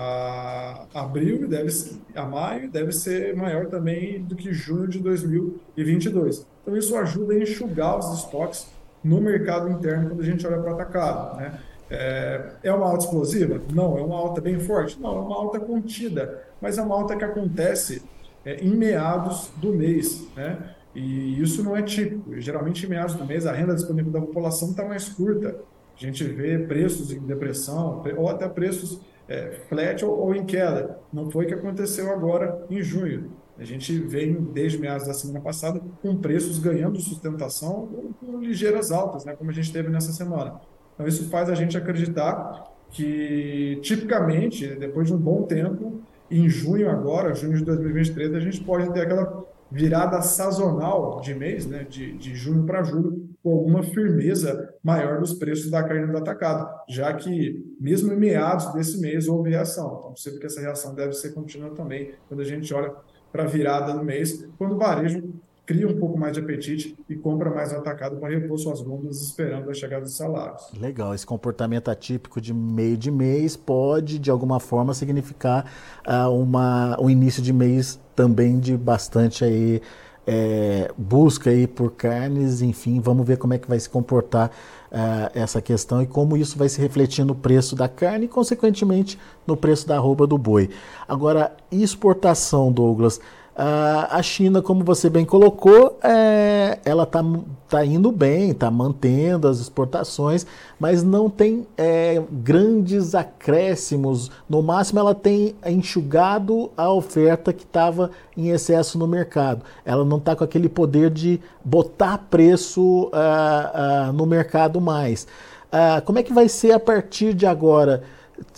a 0.00 1.00
abril, 1.00 1.48
deve 1.48 1.70
ser, 1.70 1.98
a 2.14 2.24
maio, 2.24 2.70
deve 2.70 2.92
ser 2.92 3.34
maior 3.34 3.66
também 3.66 4.22
do 4.22 4.36
que 4.36 4.52
junho 4.52 4.86
de 4.86 5.00
2022. 5.00 6.46
Então 6.62 6.76
isso 6.76 6.96
ajuda 6.96 7.34
a 7.34 7.38
enxugar 7.38 7.98
os 7.98 8.18
estoques 8.18 8.68
no 9.02 9.20
mercado 9.20 9.68
interno 9.68 10.10
quando 10.10 10.20
a 10.20 10.24
gente 10.24 10.46
olha 10.46 10.58
para 10.58 10.72
atacado, 10.72 11.36
né? 11.38 11.58
É, 11.90 12.52
é 12.64 12.72
uma 12.72 12.86
alta 12.86 13.04
explosiva? 13.04 13.60
Não. 13.72 13.98
É 13.98 14.02
uma 14.02 14.16
alta 14.16 14.40
bem 14.40 14.60
forte? 14.60 15.00
Não. 15.00 15.16
É 15.16 15.20
uma 15.20 15.36
alta 15.36 15.58
contida, 15.58 16.44
mas 16.60 16.78
é 16.78 16.82
uma 16.82 16.94
alta 16.94 17.16
que 17.16 17.24
acontece 17.24 18.02
é, 18.44 18.56
em 18.62 18.76
meados 18.76 19.50
do 19.56 19.72
mês, 19.72 20.28
né? 20.36 20.74
E 20.94 21.40
isso 21.40 21.62
não 21.62 21.76
é 21.76 21.82
típico. 21.82 22.40
Geralmente, 22.40 22.84
em 22.86 22.88
meados 22.88 23.14
do 23.14 23.24
mês, 23.24 23.46
a 23.46 23.52
renda 23.52 23.74
disponível 23.74 24.12
da 24.12 24.20
população 24.20 24.70
está 24.70 24.84
mais 24.84 25.08
curta. 25.08 25.56
A 25.96 26.00
gente 26.00 26.22
vê 26.24 26.58
preços 26.58 27.10
em 27.10 27.18
depressão, 27.18 28.04
ou 28.16 28.28
até 28.28 28.48
preços 28.48 29.00
é, 29.28 29.60
flat 29.68 30.04
ou, 30.04 30.18
ou, 30.18 30.34
em 30.34 30.44
queda. 30.44 30.98
Não 31.12 31.30
foi 31.30 31.44
o 31.44 31.48
que 31.48 31.54
aconteceu 31.54 32.10
agora 32.10 32.64
em 32.70 32.82
junho. 32.82 33.30
A 33.58 33.64
gente 33.64 33.98
vem, 33.98 34.34
desde 34.34 34.78
meados 34.78 35.06
da 35.06 35.14
semana 35.14 35.40
passada, 35.40 35.80
com 36.00 36.16
preços 36.16 36.58
ganhando 36.58 37.00
sustentação 37.00 37.88
com 38.20 38.38
ligeiras 38.38 38.92
altas, 38.92 39.24
né, 39.24 39.34
como 39.36 39.50
a 39.50 39.52
gente 39.52 39.72
teve 39.72 39.88
nessa 39.88 40.12
semana. 40.12 40.60
Então, 40.94 41.06
isso 41.06 41.28
faz 41.28 41.50
a 41.50 41.54
gente 41.54 41.76
acreditar 41.76 42.64
que, 42.90 43.78
tipicamente, 43.82 44.66
depois 44.76 45.08
de 45.08 45.14
um 45.14 45.18
bom 45.18 45.42
tempo, 45.42 46.00
em 46.30 46.48
junho 46.48 46.88
agora, 46.90 47.34
junho 47.34 47.56
de 47.56 47.64
2023, 47.64 48.34
a 48.34 48.40
gente 48.40 48.62
pode 48.62 48.92
ter 48.92 49.00
aquela 49.00 49.37
virada 49.70 50.20
sazonal 50.22 51.20
de 51.20 51.34
mês, 51.34 51.66
né, 51.66 51.84
de, 51.84 52.16
de 52.16 52.34
junho 52.34 52.64
para 52.64 52.82
julho, 52.82 53.28
com 53.42 53.52
alguma 53.52 53.82
firmeza 53.82 54.74
maior 54.82 55.20
dos 55.20 55.34
preços 55.34 55.70
da 55.70 55.82
carne 55.82 56.10
do 56.10 56.16
atacado, 56.16 56.68
já 56.88 57.12
que 57.12 57.64
mesmo 57.80 58.12
em 58.12 58.16
meados 58.16 58.72
desse 58.72 59.00
mês 59.00 59.28
houve 59.28 59.50
reação. 59.50 59.98
Então, 59.98 60.12
possível 60.12 60.40
que 60.40 60.46
essa 60.46 60.60
reação 60.60 60.94
deve 60.94 61.12
ser 61.12 61.32
contínua 61.32 61.70
também 61.70 62.12
quando 62.28 62.40
a 62.40 62.44
gente 62.44 62.72
olha 62.72 62.92
para 63.30 63.44
a 63.44 63.46
virada 63.46 63.92
do 63.92 64.04
mês, 64.04 64.46
quando 64.56 64.74
o 64.74 64.78
varejo 64.78 65.22
cria 65.68 65.86
um 65.86 65.98
pouco 65.98 66.18
mais 66.18 66.32
de 66.32 66.40
apetite 66.40 66.96
e 67.06 67.14
compra 67.14 67.50
mais 67.50 67.74
atacado 67.74 68.16
para 68.16 68.30
repor 68.30 68.56
suas 68.58 68.80
gôndolas 68.80 69.20
esperando 69.20 69.70
a 69.70 69.74
chegada 69.74 70.00
dos 70.00 70.16
salários. 70.16 70.62
Legal, 70.72 71.14
esse 71.14 71.26
comportamento 71.26 71.90
atípico 71.90 72.40
de 72.40 72.54
meio 72.54 72.96
de 72.96 73.10
mês 73.10 73.54
pode, 73.54 74.18
de 74.18 74.30
alguma 74.30 74.58
forma, 74.60 74.94
significar 74.94 75.70
uh, 76.08 76.30
uma, 76.30 76.98
um 76.98 77.10
início 77.10 77.42
de 77.42 77.52
mês 77.52 78.00
também 78.16 78.58
de 78.58 78.78
bastante 78.78 79.44
aí, 79.44 79.82
é, 80.26 80.90
busca 80.96 81.50
aí 81.50 81.66
por 81.66 81.92
carnes, 81.92 82.62
enfim, 82.62 82.98
vamos 82.98 83.26
ver 83.26 83.36
como 83.36 83.52
é 83.52 83.58
que 83.58 83.68
vai 83.68 83.78
se 83.78 83.90
comportar 83.90 84.50
uh, 84.90 85.30
essa 85.34 85.60
questão 85.60 86.00
e 86.00 86.06
como 86.06 86.34
isso 86.34 86.56
vai 86.56 86.70
se 86.70 86.80
refletir 86.80 87.26
no 87.26 87.34
preço 87.34 87.76
da 87.76 87.88
carne 87.90 88.24
e, 88.24 88.28
consequentemente, 88.28 89.18
no 89.46 89.54
preço 89.54 89.86
da 89.86 89.96
arroba 89.96 90.26
do 90.26 90.38
boi. 90.38 90.70
Agora, 91.06 91.54
exportação, 91.70 92.72
Douglas, 92.72 93.20
a 93.60 94.22
China, 94.22 94.62
como 94.62 94.84
você 94.84 95.10
bem 95.10 95.24
colocou, 95.24 95.98
é, 96.02 96.78
ela 96.84 97.02
está 97.02 97.24
tá 97.68 97.84
indo 97.84 98.12
bem, 98.12 98.50
está 98.50 98.70
mantendo 98.70 99.48
as 99.48 99.58
exportações, 99.58 100.46
mas 100.78 101.02
não 101.02 101.28
tem 101.28 101.66
é, 101.76 102.22
grandes 102.30 103.16
acréscimos. 103.16 104.30
No 104.48 104.62
máximo, 104.62 105.00
ela 105.00 105.14
tem 105.14 105.56
enxugado 105.66 106.70
a 106.76 106.90
oferta 106.92 107.52
que 107.52 107.64
estava 107.64 108.12
em 108.36 108.50
excesso 108.50 108.96
no 108.96 109.08
mercado. 109.08 109.64
Ela 109.84 110.04
não 110.04 110.18
está 110.18 110.36
com 110.36 110.44
aquele 110.44 110.68
poder 110.68 111.10
de 111.10 111.40
botar 111.64 112.18
preço 112.30 113.06
uh, 113.06 114.10
uh, 114.10 114.12
no 114.12 114.24
mercado 114.24 114.80
mais. 114.80 115.26
Uh, 115.66 116.00
como 116.04 116.18
é 116.18 116.22
que 116.22 116.32
vai 116.32 116.48
ser 116.48 116.72
a 116.72 116.80
partir 116.80 117.34
de 117.34 117.44
agora? 117.44 118.02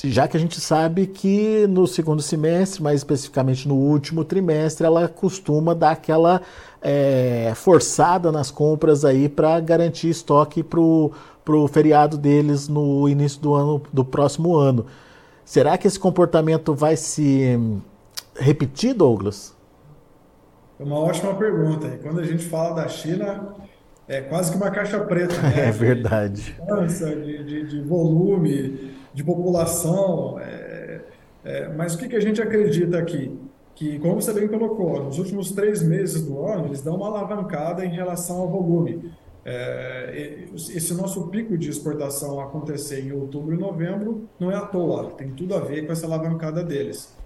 Já 0.04 0.28
que 0.28 0.36
a 0.36 0.40
gente 0.40 0.60
sabe 0.60 1.06
que 1.06 1.66
no 1.66 1.86
segundo 1.86 2.22
semestre, 2.22 2.82
mais 2.82 3.00
especificamente 3.00 3.66
no 3.66 3.74
último 3.74 4.24
trimestre, 4.24 4.86
ela 4.86 5.08
costuma 5.08 5.74
dar 5.74 5.92
aquela 5.92 6.42
é, 6.82 7.52
forçada 7.54 8.30
nas 8.30 8.50
compras 8.50 9.04
aí 9.04 9.28
para 9.28 9.58
garantir 9.60 10.08
estoque 10.08 10.62
para 10.62 10.80
o 10.80 11.68
feriado 11.68 12.16
deles 12.16 12.68
no 12.68 13.08
início 13.08 13.40
do 13.40 13.54
ano 13.54 13.82
do 13.92 14.04
próximo 14.04 14.56
ano. 14.56 14.86
Será 15.44 15.76
que 15.76 15.86
esse 15.86 15.98
comportamento 15.98 16.74
vai 16.74 16.96
se 16.96 17.58
repetir, 18.36 18.94
Douglas? 18.94 19.54
É 20.78 20.84
uma 20.84 20.98
ótima 20.98 21.34
pergunta. 21.34 21.88
E 21.88 21.98
quando 21.98 22.20
a 22.20 22.24
gente 22.24 22.44
fala 22.44 22.74
da 22.74 22.88
China, 22.88 23.54
é 24.08 24.20
quase 24.20 24.50
que 24.50 24.56
uma 24.56 24.70
caixa 24.70 24.98
preta, 25.00 25.34
né? 25.42 25.68
É 25.68 25.70
verdade. 25.70 26.56
De, 26.98 27.44
de, 27.44 27.66
de 27.66 27.80
volume, 27.82 28.92
de 29.12 29.24
população. 29.24 30.38
É, 30.38 31.00
é, 31.44 31.68
mas 31.68 31.94
o 31.94 31.98
que, 31.98 32.08
que 32.08 32.16
a 32.16 32.20
gente 32.20 32.40
acredita 32.40 32.98
aqui? 32.98 33.38
Que, 33.74 33.98
como 33.98 34.20
você 34.20 34.32
bem 34.32 34.46
colocou, 34.46 35.02
nos 35.02 35.18
últimos 35.18 35.52
três 35.52 35.82
meses 35.82 36.22
do 36.22 36.44
ano, 36.44 36.66
eles 36.66 36.82
dão 36.82 36.96
uma 36.96 37.06
alavancada 37.06 37.84
em 37.84 37.90
relação 37.90 38.40
ao 38.40 38.48
volume. 38.48 39.10
É, 39.42 40.44
esse 40.52 40.92
nosso 40.92 41.28
pico 41.28 41.56
de 41.56 41.70
exportação 41.70 42.40
acontecer 42.40 43.00
em 43.00 43.12
outubro 43.12 43.54
e 43.54 43.58
novembro 43.58 44.28
não 44.38 44.50
é 44.50 44.54
à 44.54 44.60
toa, 44.60 45.12
tem 45.12 45.30
tudo 45.30 45.54
a 45.54 45.60
ver 45.60 45.86
com 45.86 45.92
essa 45.92 46.06
alavancada 46.06 46.62
deles. 46.62 47.16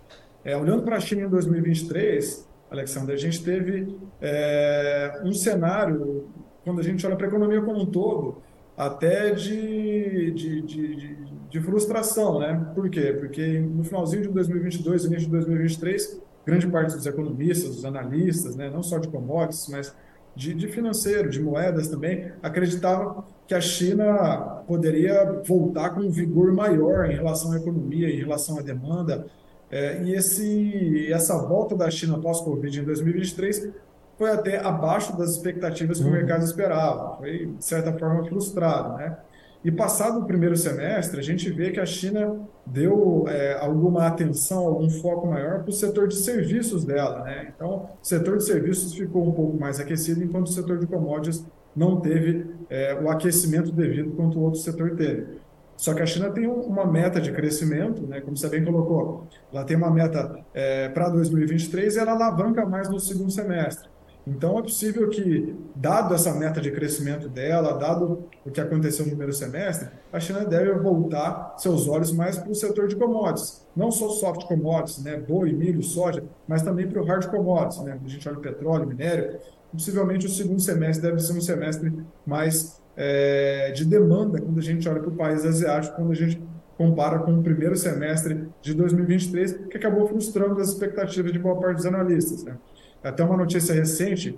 É, 0.45 0.57
olhando 0.57 0.83
para 0.83 0.97
a 0.97 1.01
China 1.01 1.23
em 1.23 1.29
2023, 1.29 2.47
Alexandre, 2.71 3.15
a 3.15 3.19
gente 3.19 3.43
teve 3.43 3.97
é, 4.21 5.23
um 5.25 5.33
cenário, 5.33 6.29
quando 6.63 6.81
a 6.81 6.83
gente 6.85 7.05
olha 7.05 7.17
para 7.17 7.27
a 7.27 7.29
economia 7.29 7.61
como 7.63 7.81
um 7.81 7.87
todo, 7.87 8.43
até 8.77 9.33
de, 9.33 10.31
de, 10.33 10.63
de, 10.63 11.17
de, 11.49 11.61
frustração, 11.61 12.41
né? 12.41 12.73
Por 12.75 12.91
quê? 12.91 13.17
Porque 13.19 13.61
no 13.61 13.85
finalzinho 13.85 14.23
de 14.23 14.29
2022, 14.29 15.05
início 15.05 15.27
de 15.27 15.31
2023, 15.31 16.21
grande 16.45 16.67
parte 16.67 16.95
dos 16.95 17.07
economistas, 17.07 17.77
dos 17.77 17.85
analistas, 17.85 18.57
né, 18.57 18.69
não 18.69 18.83
só 18.83 18.99
de 18.99 19.09
commodities, 19.09 19.69
mas 19.69 19.95
de, 20.35 20.53
de 20.53 20.69
financeiro, 20.69 21.31
de 21.31 21.41
moedas 21.41 21.89
também, 21.89 22.33
acreditavam 22.43 23.25
que 23.47 23.55
a 23.55 23.61
China 23.61 24.63
poderia 24.67 25.41
voltar 25.47 25.91
com 25.91 26.01
um 26.01 26.11
vigor 26.11 26.53
maior 26.53 27.09
em 27.09 27.15
relação 27.15 27.53
à 27.53 27.57
economia, 27.57 28.11
em 28.11 28.19
relação 28.19 28.59
à 28.59 28.63
demanda. 28.63 29.27
É, 29.71 30.03
e 30.03 30.15
esse, 30.15 31.13
essa 31.13 31.39
volta 31.39 31.77
da 31.77 31.91
China 31.91 32.19
pós-Covid 32.19 32.81
em 32.81 32.85
2023 32.85 33.71
foi 34.19 34.31
até 34.31 34.59
abaixo 34.59 35.17
das 35.17 35.31
expectativas 35.31 35.99
que 35.99 36.05
uhum. 36.05 36.11
o 36.11 36.13
mercado 36.13 36.45
esperava. 36.45 37.17
Foi, 37.17 37.47
de 37.47 37.65
certa 37.65 37.93
forma, 37.93 38.25
frustrado. 38.25 38.97
Né? 38.97 39.17
E 39.65 39.71
passado 39.71 40.21
o 40.21 40.27
primeiro 40.27 40.57
semestre, 40.57 41.19
a 41.19 41.23
gente 41.23 41.51
vê 41.51 41.71
que 41.71 41.81
a 41.81 41.87
China 41.87 42.39
deu 42.67 43.25
é, 43.27 43.59
alguma 43.59 44.07
atenção, 44.07 44.67
algum 44.67 44.91
foco 44.91 45.27
maior 45.27 45.61
para 45.61 45.71
o 45.71 45.73
setor 45.73 46.07
de 46.07 46.17
serviços 46.17 46.85
dela. 46.85 47.25
Né? 47.25 47.53
Então, 47.57 47.89
o 48.03 48.07
setor 48.07 48.37
de 48.37 48.45
serviços 48.45 48.93
ficou 48.95 49.27
um 49.27 49.33
pouco 49.33 49.59
mais 49.59 49.81
aquecido, 49.81 50.23
enquanto 50.23 50.49
o 50.49 50.53
setor 50.53 50.79
de 50.79 50.87
commodities 50.87 51.47
não 51.75 51.99
teve 51.99 52.47
é, 52.69 52.95
o 52.95 53.09
aquecimento 53.09 53.73
devido 53.73 54.13
quanto 54.13 54.39
o 54.39 54.43
outro 54.43 54.61
setor 54.61 54.95
teve. 54.97 55.43
Só 55.77 55.93
que 55.93 56.03
a 56.03 56.07
China 56.07 56.31
tem 56.31 56.47
uma 56.47 56.87
meta 56.87 57.21
de 57.21 57.33
crescimento, 57.33 58.07
né, 58.07 58.21
como 58.21 58.37
você 58.37 58.49
bem 58.49 58.65
colocou, 58.65 59.27
ela 59.53 59.65
tem 59.65 59.77
uma 59.77 59.91
meta 59.91 60.39
é, 60.53 60.89
para 60.89 61.09
2023 61.09 61.97
e 61.97 61.99
ela 61.99 62.13
alavanca 62.13 62.65
mais 62.65 62.89
no 62.89 63.01
segundo 63.01 63.31
semestre. 63.31 63.89
Então, 64.27 64.59
é 64.59 64.63
possível 64.63 65.09
que, 65.11 65.55
dado 65.77 66.15
essa 66.15 66.33
meta 66.35 66.59
de 66.61 66.71
crescimento 66.71 67.29
dela, 67.29 67.77
dado 67.77 68.25
o 68.45 68.51
que 68.51 68.61
aconteceu 68.61 69.05
no 69.05 69.11
primeiro 69.11 69.35
semestre, 69.35 69.89
a 70.11 70.19
China 70.19 70.47
deve 70.47 70.73
voltar 70.73 71.55
seus 71.59 71.87
olhos 71.87 72.11
mais 72.11 72.39
para 72.39 72.51
o 72.51 72.55
setor 72.55 72.89
de 72.89 72.97
commodities. 72.97 73.67
Não 73.77 73.91
só 73.91 74.09
soft 74.09 74.47
commodities, 74.47 75.05
né, 75.05 75.19
boi, 75.19 75.53
milho, 75.53 75.83
soja, 75.83 76.25
mas 76.49 76.63
também 76.63 76.89
para 76.89 77.03
o 77.03 77.05
hard 77.05 77.27
commodities. 77.27 77.85
Né? 77.85 77.99
A 78.03 78.09
gente 78.09 78.27
olha 78.27 78.39
petróleo, 78.39 78.87
minério. 78.87 79.39
Possivelmente 79.71 80.27
o 80.27 80.31
segundo 80.31 80.61
semestre 80.61 81.07
deve 81.07 81.21
ser 81.21 81.35
um 81.35 81.41
semestre 81.41 81.93
mais 82.27 82.81
é, 82.97 83.73
de 83.73 83.85
demanda 83.85 84.41
quando 84.41 84.59
a 84.59 84.63
gente 84.63 84.89
olha 84.89 85.01
para 85.01 85.11
o 85.11 85.17
país 85.17 85.45
asiático, 85.45 85.97
quando 85.97 86.13
a 86.13 86.15
gente 86.15 86.41
compara 86.79 87.19
com 87.19 87.39
o 87.39 87.43
primeiro 87.43 87.77
semestre 87.77 88.49
de 88.63 88.75
2023, 88.75 89.67
que 89.71 89.77
acabou 89.77 90.07
frustrando 90.09 90.61
as 90.61 90.69
expectativas 90.69 91.33
de 91.33 91.39
boa 91.39 91.61
parte 91.61 91.77
dos 91.77 91.87
analistas. 91.87 92.43
Né? 92.45 92.57
Até 93.05 93.23
uma 93.23 93.37
notícia 93.37 93.75
recente 93.75 94.37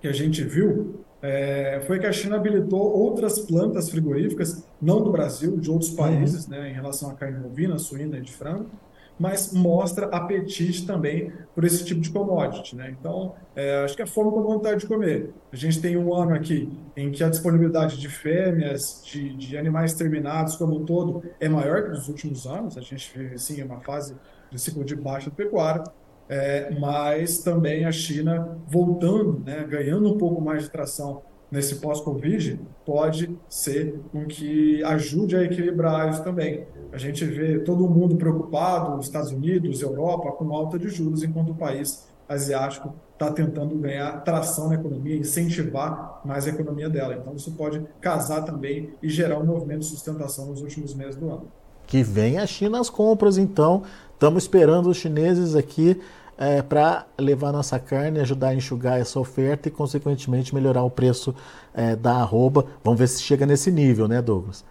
que 0.00 0.08
a 0.08 0.12
gente 0.12 0.42
viu 0.42 1.04
é, 1.20 1.80
foi 1.86 2.00
que 2.00 2.06
a 2.06 2.12
China 2.12 2.36
habilitou 2.36 2.80
outras 2.80 3.38
plantas 3.38 3.90
frigoríficas, 3.90 4.66
não 4.80 5.02
do 5.02 5.12
Brasil, 5.12 5.56
de 5.58 5.70
outros 5.70 5.90
países, 5.90 6.46
uhum. 6.46 6.50
né, 6.50 6.70
em 6.70 6.72
relação 6.72 7.10
à 7.10 7.14
carne 7.14 7.38
bovina, 7.38 7.78
suína 7.78 8.18
e 8.18 8.22
de 8.22 8.32
frango, 8.32 8.66
mas 9.20 9.52
mostra 9.52 10.06
apetite 10.06 10.84
também 10.84 11.30
por 11.54 11.62
esse 11.64 11.84
tipo 11.84 12.00
de 12.00 12.10
commodity. 12.10 12.74
Né? 12.74 12.96
Então, 12.98 13.34
é, 13.54 13.84
acho 13.84 13.94
que 13.94 14.02
é 14.02 14.06
fome 14.06 14.32
com 14.32 14.42
vontade 14.42 14.80
de 14.80 14.86
comer. 14.86 15.30
A 15.52 15.56
gente 15.56 15.80
tem 15.80 15.96
um 15.96 16.12
ano 16.12 16.34
aqui 16.34 16.68
em 16.96 17.12
que 17.12 17.22
a 17.22 17.28
disponibilidade 17.28 18.00
de 18.00 18.08
fêmeas, 18.08 19.00
de, 19.04 19.36
de 19.36 19.56
animais 19.56 19.94
terminados 19.94 20.56
como 20.56 20.76
um 20.76 20.84
todo, 20.84 21.22
é 21.38 21.48
maior 21.48 21.84
que 21.84 21.90
nos 21.90 22.08
últimos 22.08 22.46
anos. 22.46 22.76
A 22.76 22.80
gente 22.80 23.16
vive, 23.16 23.38
sim, 23.38 23.62
uma 23.62 23.80
fase 23.80 24.16
de 24.50 24.58
ciclo 24.58 24.84
de 24.84 24.96
baixa 24.96 25.30
pecuária 25.30 25.84
é, 26.28 26.70
mas 26.78 27.38
também 27.38 27.84
a 27.84 27.92
China 27.92 28.58
voltando, 28.66 29.42
né, 29.44 29.66
ganhando 29.68 30.12
um 30.12 30.18
pouco 30.18 30.40
mais 30.40 30.64
de 30.64 30.70
tração 30.70 31.22
nesse 31.50 31.76
pós-Covid, 31.76 32.58
pode 32.86 33.38
ser 33.46 34.00
com 34.10 34.24
que 34.24 34.82
ajude 34.84 35.36
a 35.36 35.42
equilibrar 35.42 36.08
isso 36.08 36.24
também. 36.24 36.66
A 36.90 36.96
gente 36.96 37.24
vê 37.26 37.58
todo 37.58 37.86
mundo 37.86 38.16
preocupado, 38.16 38.98
os 38.98 39.06
Estados 39.06 39.30
Unidos, 39.32 39.82
Europa, 39.82 40.32
com 40.32 40.50
alta 40.54 40.78
de 40.78 40.88
juros, 40.88 41.22
enquanto 41.22 41.50
o 41.50 41.54
país 41.54 42.08
asiático 42.26 42.94
está 43.12 43.30
tentando 43.30 43.74
ganhar 43.76 44.24
tração 44.24 44.68
na 44.68 44.76
economia, 44.76 45.16
incentivar 45.16 46.22
mais 46.24 46.46
a 46.46 46.50
economia 46.50 46.88
dela. 46.88 47.14
Então, 47.14 47.34
isso 47.34 47.52
pode 47.52 47.82
casar 48.00 48.42
também 48.42 48.90
e 49.02 49.08
gerar 49.08 49.38
um 49.38 49.44
movimento 49.44 49.80
de 49.80 49.86
sustentação 49.86 50.46
nos 50.46 50.62
últimos 50.62 50.94
meses 50.94 51.16
do 51.16 51.30
ano. 51.30 51.48
Que 51.86 52.02
vem 52.02 52.38
a 52.38 52.46
China 52.46 52.80
às 52.80 52.88
compras, 52.88 53.36
então. 53.36 53.82
Estamos 54.22 54.44
esperando 54.44 54.88
os 54.88 54.98
chineses 54.98 55.56
aqui 55.56 56.00
é, 56.38 56.62
para 56.62 57.08
levar 57.18 57.50
nossa 57.50 57.76
carne, 57.76 58.20
ajudar 58.20 58.50
a 58.50 58.54
enxugar 58.54 59.00
essa 59.00 59.18
oferta 59.18 59.66
e, 59.66 59.70
consequentemente, 59.72 60.54
melhorar 60.54 60.84
o 60.84 60.90
preço 60.90 61.34
é, 61.74 61.96
da 61.96 62.12
arroba. 62.12 62.66
Vamos 62.84 63.00
ver 63.00 63.08
se 63.08 63.20
chega 63.20 63.44
nesse 63.44 63.72
nível, 63.72 64.06
né, 64.06 64.22
Douglas? 64.22 64.64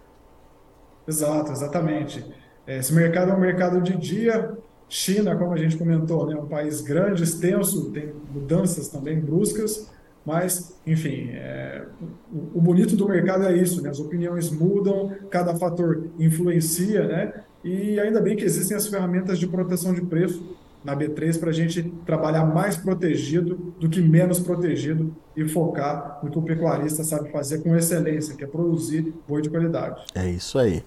Exato, 1.06 1.52
exatamente. 1.52 2.24
É, 2.66 2.78
esse 2.78 2.94
mercado 2.94 3.32
é 3.32 3.34
um 3.34 3.40
mercado 3.40 3.82
de 3.82 3.94
dia. 3.94 4.56
China, 4.88 5.36
como 5.36 5.52
a 5.52 5.58
gente 5.58 5.76
comentou, 5.76 6.30
é 6.30 6.34
né, 6.34 6.40
um 6.40 6.46
país 6.46 6.80
grande, 6.80 7.22
extenso, 7.22 7.90
tem 7.90 8.10
mudanças 8.32 8.88
também 8.88 9.20
bruscas, 9.20 9.92
mas, 10.24 10.80
enfim, 10.86 11.28
é, 11.32 11.84
o, 12.32 12.56
o, 12.58 12.60
bonito 12.62 12.96
do 12.96 13.06
mercado 13.06 13.44
é 13.44 13.54
isso, 13.54 13.82
né? 13.82 13.90
As 13.90 14.00
opiniões 14.00 14.50
mudam, 14.50 15.12
cada 15.28 15.54
fator 15.56 16.08
influencia, 16.18 17.06
né? 17.06 17.34
E 17.64 17.98
ainda 18.00 18.20
bem 18.20 18.36
que 18.36 18.44
existem 18.44 18.76
as 18.76 18.86
ferramentas 18.86 19.38
de 19.38 19.46
proteção 19.46 19.94
de 19.94 20.02
preço 20.02 20.56
na 20.84 20.96
B3 20.96 21.38
para 21.38 21.50
a 21.50 21.52
gente 21.52 21.82
trabalhar 22.04 22.44
mais 22.44 22.76
protegido 22.76 23.74
do 23.78 23.88
que 23.88 24.00
menos 24.00 24.40
protegido 24.40 25.14
e 25.36 25.46
focar 25.48 26.18
no 26.22 26.30
que 26.30 26.38
o 26.38 26.42
pecuarista 26.42 27.04
sabe 27.04 27.30
fazer 27.30 27.62
com 27.62 27.76
excelência, 27.76 28.34
que 28.34 28.42
é 28.42 28.46
produzir 28.46 29.14
boi 29.28 29.40
de 29.40 29.48
qualidade. 29.48 30.04
É 30.14 30.28
isso 30.28 30.58
aí. 30.58 30.82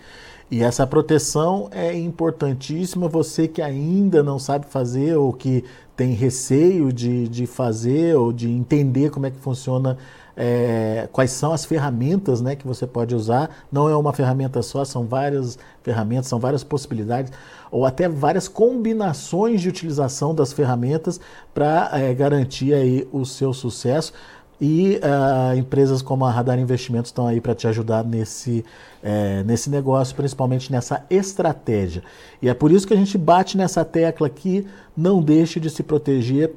E 0.50 0.62
essa 0.62 0.86
proteção 0.86 1.70
é 1.72 1.94
importantíssima. 1.98 3.08
Você 3.08 3.48
que 3.48 3.62
ainda 3.62 4.22
não 4.22 4.38
sabe 4.38 4.68
fazer 4.68 5.16
ou 5.16 5.34
que 5.34 5.64
tem 5.96 6.12
receio 6.12 6.92
de, 6.92 7.28
de 7.28 7.48
fazer 7.48 8.16
ou 8.16 8.32
de 8.32 8.50
entender 8.50 9.10
como 9.10 9.26
é 9.26 9.32
que 9.32 9.38
funciona, 9.38 9.98
é, 10.36 11.08
quais 11.12 11.32
são 11.32 11.54
as 11.54 11.66
ferramentas 11.66 12.42
né, 12.42 12.56
que 12.56 12.68
você 12.68 12.86
pode 12.86 13.16
usar. 13.16 13.50
Não 13.72 13.90
é 13.90 13.96
uma 13.96 14.14
ferramenta 14.14 14.62
só, 14.62 14.84
são 14.84 15.06
várias 15.06 15.58
ferramentas, 15.82 16.28
são 16.28 16.38
várias 16.38 16.64
possibilidades, 16.64 17.32
ou 17.72 17.86
até 17.86 18.08
várias 18.08 18.48
combinações 18.48 19.62
de 19.62 19.70
utilização 19.70 20.36
das 20.36 20.52
ferramentas 20.54 21.20
para 21.54 21.90
é, 21.94 22.14
garantir 22.14 22.74
aí 22.74 23.08
o 23.12 23.26
seu 23.26 23.54
sucesso. 23.54 24.14
E 24.60 25.00
uh, 25.04 25.58
empresas 25.58 26.02
como 26.02 26.24
a 26.26 26.32
Radar 26.32 26.58
Investimentos 26.58 27.10
estão 27.10 27.28
aí 27.28 27.42
para 27.42 27.54
te 27.54 27.68
ajudar 27.68 28.06
nesse, 28.06 28.64
é, 29.04 29.44
nesse 29.44 29.70
negócio, 29.70 30.16
principalmente 30.16 30.72
nessa 30.72 31.06
estratégia. 31.10 32.04
E 32.42 32.48
é 32.48 32.54
por 32.54 32.72
isso 32.72 32.88
que 32.88 32.94
a 32.94 32.98
gente 32.98 33.18
bate 33.18 33.58
nessa 33.58 33.84
tecla 33.84 34.28
aqui: 34.28 34.66
não 34.96 35.22
deixe 35.22 35.60
de 35.60 35.70
se 35.70 35.84
proteger, 35.84 36.54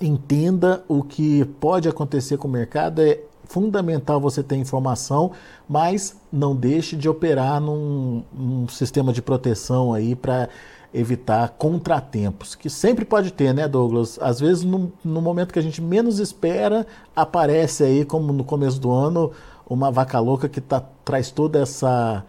entenda 0.00 0.84
o 0.86 1.02
que 1.02 1.44
pode 1.58 1.88
acontecer 1.88 2.36
com 2.36 2.48
o 2.48 2.50
mercado. 2.50 3.00
É 3.00 3.20
fundamental 3.44 4.20
você 4.20 4.42
ter 4.42 4.56
informação, 4.56 5.32
mas 5.68 6.16
não 6.32 6.56
deixe 6.56 6.96
de 6.96 7.08
operar 7.08 7.60
num, 7.60 8.22
num 8.32 8.68
sistema 8.68 9.12
de 9.12 9.20
proteção 9.20 9.92
aí 9.92 10.14
para 10.14 10.48
evitar 10.94 11.48
contratempos, 11.50 12.54
que 12.54 12.68
sempre 12.68 13.04
pode 13.04 13.32
ter, 13.32 13.54
né, 13.54 13.66
Douglas? 13.66 14.18
Às 14.20 14.40
vezes, 14.40 14.62
no, 14.62 14.92
no, 15.02 15.22
momento 15.22 15.52
que 15.52 15.58
a 15.58 15.62
gente 15.62 15.80
menos 15.80 16.18
espera, 16.18 16.86
aparece 17.16 17.82
aí, 17.82 18.04
como 18.04 18.32
no 18.32 18.44
começo 18.44 18.78
do 18.78 18.90
ano, 18.90 19.32
uma 19.68 19.90
vaca 19.90 20.18
louca 20.20 20.48
que 20.48 20.60
tá, 20.60 20.82
traz 21.04 21.30
toda 21.30 21.60
essa, 21.60 22.24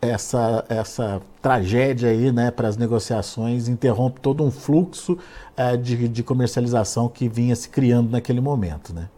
essa, 0.00 0.64
essa 0.68 1.22
tragédia 1.40 2.10
aí, 2.10 2.32
né, 2.32 2.50
para 2.50 2.66
as 2.66 2.76
negociações, 2.76 3.68
interrompe 3.68 4.20
todo 4.20 4.42
um 4.42 4.50
fluxo 4.50 5.16
é, 5.56 5.76
de, 5.76 6.08
de 6.08 6.22
comercialização 6.24 7.08
que 7.08 7.28
vinha 7.28 7.54
se 7.54 7.68
criando 7.68 8.10
naquele 8.10 8.40
momento, 8.40 8.92
né? 8.92 9.08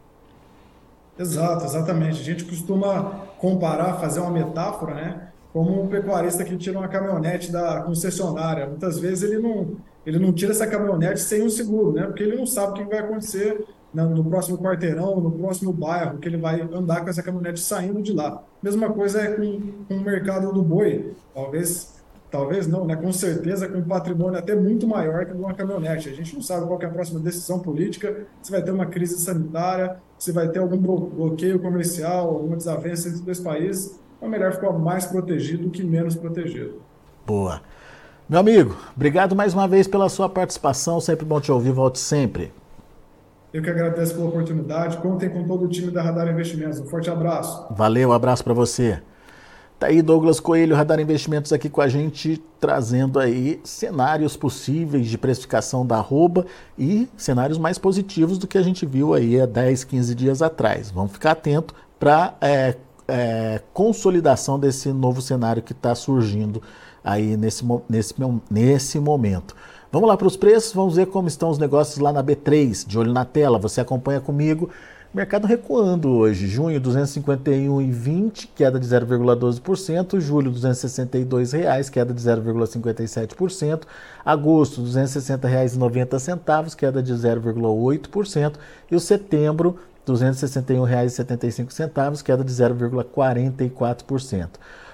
Exato, 1.18 1.64
exatamente. 1.64 2.20
A 2.20 2.24
gente 2.24 2.44
costuma 2.44 3.22
comparar, 3.38 3.94
fazer 3.94 4.20
uma 4.20 4.30
metáfora, 4.30 4.94
né? 4.94 5.28
Como 5.54 5.84
um 5.84 5.86
pecuarista 5.86 6.42
que 6.42 6.56
tira 6.56 6.76
uma 6.76 6.88
caminhonete 6.88 7.52
da 7.52 7.80
concessionária. 7.82 8.66
Muitas 8.66 8.98
vezes 8.98 9.22
ele 9.22 9.38
não, 9.40 9.76
ele 10.04 10.18
não 10.18 10.32
tira 10.32 10.50
essa 10.50 10.66
caminhonete 10.66 11.20
sem 11.20 11.44
um 11.44 11.48
seguro, 11.48 11.92
né? 11.92 12.02
Porque 12.02 12.24
ele 12.24 12.34
não 12.34 12.44
sabe 12.44 12.72
o 12.72 12.74
que 12.74 12.90
vai 12.90 12.98
acontecer 12.98 13.64
no 13.94 14.24
próximo 14.24 14.58
quarteirão, 14.58 15.20
no 15.20 15.30
próximo 15.30 15.72
bairro, 15.72 16.18
que 16.18 16.26
ele 16.26 16.38
vai 16.38 16.60
andar 16.60 17.02
com 17.02 17.08
essa 17.08 17.22
caminhonete 17.22 17.60
saindo 17.60 18.02
de 18.02 18.12
lá. 18.12 18.42
Mesma 18.60 18.92
coisa 18.92 19.20
é 19.20 19.28
com, 19.28 19.60
com 19.88 19.94
o 19.94 20.00
mercado 20.00 20.52
do 20.52 20.60
boi. 20.60 21.14
Talvez, 21.32 22.02
talvez 22.32 22.66
não, 22.66 22.84
né? 22.84 22.96
Com 22.96 23.12
certeza 23.12 23.68
com 23.68 23.78
um 23.78 23.84
patrimônio 23.84 24.36
até 24.36 24.56
muito 24.56 24.88
maior 24.88 25.24
que 25.24 25.34
uma 25.34 25.54
caminhonete. 25.54 26.08
A 26.08 26.14
gente 26.14 26.34
não 26.34 26.42
sabe 26.42 26.66
qual 26.66 26.82
é 26.82 26.86
a 26.86 26.90
próxima 26.90 27.20
decisão 27.20 27.60
política, 27.60 28.26
se 28.42 28.50
vai 28.50 28.60
ter 28.60 28.72
uma 28.72 28.86
crise 28.86 29.20
sanitária, 29.20 29.98
se 30.18 30.32
vai 30.32 30.48
ter 30.48 30.58
algum 30.58 30.76
bloqueio 30.76 31.60
comercial, 31.60 32.30
alguma 32.30 32.56
desavença 32.56 33.08
entre 33.08 33.20
dois 33.20 33.38
países 33.38 34.02
é 34.24 34.28
melhor 34.28 34.52
ficar 34.52 34.72
mais 34.72 35.06
protegido 35.06 35.64
do 35.64 35.70
que 35.70 35.82
menos 35.82 36.14
protegido. 36.14 36.80
Boa. 37.26 37.60
Meu 38.28 38.40
amigo, 38.40 38.76
obrigado 38.96 39.36
mais 39.36 39.52
uma 39.52 39.68
vez 39.68 39.86
pela 39.86 40.08
sua 40.08 40.28
participação. 40.28 41.00
Sempre 41.00 41.26
bom 41.26 41.40
te 41.40 41.52
ouvir. 41.52 41.72
Volte 41.72 41.98
sempre. 41.98 42.52
Eu 43.52 43.62
que 43.62 43.70
agradeço 43.70 44.14
pela 44.14 44.28
oportunidade. 44.28 44.96
Contem 44.96 45.28
com 45.28 45.44
todo 45.44 45.66
o 45.66 45.68
time 45.68 45.90
da 45.90 46.02
Radar 46.02 46.28
Investimentos. 46.28 46.80
Um 46.80 46.86
forte 46.86 47.10
abraço. 47.10 47.66
Valeu, 47.70 48.08
um 48.08 48.12
abraço 48.12 48.42
para 48.42 48.54
você. 48.54 49.00
Tá 49.78 49.88
aí 49.88 50.00
Douglas 50.00 50.40
Coelho, 50.40 50.74
Radar 50.74 50.98
Investimentos 50.98 51.52
aqui 51.52 51.68
com 51.68 51.80
a 51.80 51.88
gente, 51.88 52.42
trazendo 52.58 53.18
aí 53.18 53.60
cenários 53.62 54.36
possíveis 54.36 55.06
de 55.06 55.18
precificação 55.18 55.84
da 55.84 55.96
arroba 55.98 56.46
e 56.78 57.08
cenários 57.16 57.58
mais 57.58 57.76
positivos 57.76 58.38
do 58.38 58.46
que 58.46 58.56
a 58.56 58.62
gente 58.62 58.86
viu 58.86 59.12
aí 59.12 59.40
há 59.40 59.46
10, 59.46 59.84
15 59.84 60.14
dias 60.14 60.42
atrás. 60.42 60.90
Vamos 60.90 61.12
ficar 61.12 61.32
atento 61.32 61.74
para 61.98 62.34
é, 62.40 62.76
é, 63.08 63.60
consolidação 63.72 64.58
desse 64.58 64.92
novo 64.92 65.20
cenário 65.20 65.62
que 65.62 65.72
está 65.72 65.94
surgindo 65.94 66.62
aí 67.02 67.36
nesse, 67.36 67.64
nesse, 67.88 68.14
nesse 68.50 68.98
momento. 68.98 69.54
Vamos 69.92 70.08
lá 70.08 70.16
para 70.16 70.26
os 70.26 70.36
preços, 70.36 70.72
vamos 70.72 70.96
ver 70.96 71.06
como 71.06 71.28
estão 71.28 71.50
os 71.50 71.58
negócios 71.58 71.98
lá 71.98 72.12
na 72.12 72.22
B3, 72.22 72.86
de 72.86 72.98
olho 72.98 73.12
na 73.12 73.24
tela, 73.24 73.58
você 73.58 73.80
acompanha 73.80 74.20
comigo. 74.20 74.70
Mercado 75.14 75.46
recuando 75.46 76.10
hoje, 76.10 76.48
junho 76.48 76.80
251,20, 76.80 78.48
queda 78.52 78.80
de 78.80 78.86
0,12%, 78.88 80.18
julho 80.18 80.50
262 80.50 81.52
reais, 81.52 81.88
queda 81.88 82.12
de 82.12 82.20
0,57%, 82.20 83.82
agosto 84.24 84.80
260 84.80 85.46
reais 85.46 85.76
e 85.76 85.78
90 85.78 86.18
centavos, 86.18 86.74
queda 86.74 87.00
de 87.00 87.12
0,8% 87.12 88.54
e 88.90 88.96
o 88.96 88.98
setembro 88.98 89.78
R$ 90.06 90.12
261,75, 90.12 92.22
queda 92.22 92.44
de 92.44 92.52
0,44%. 92.52 94.50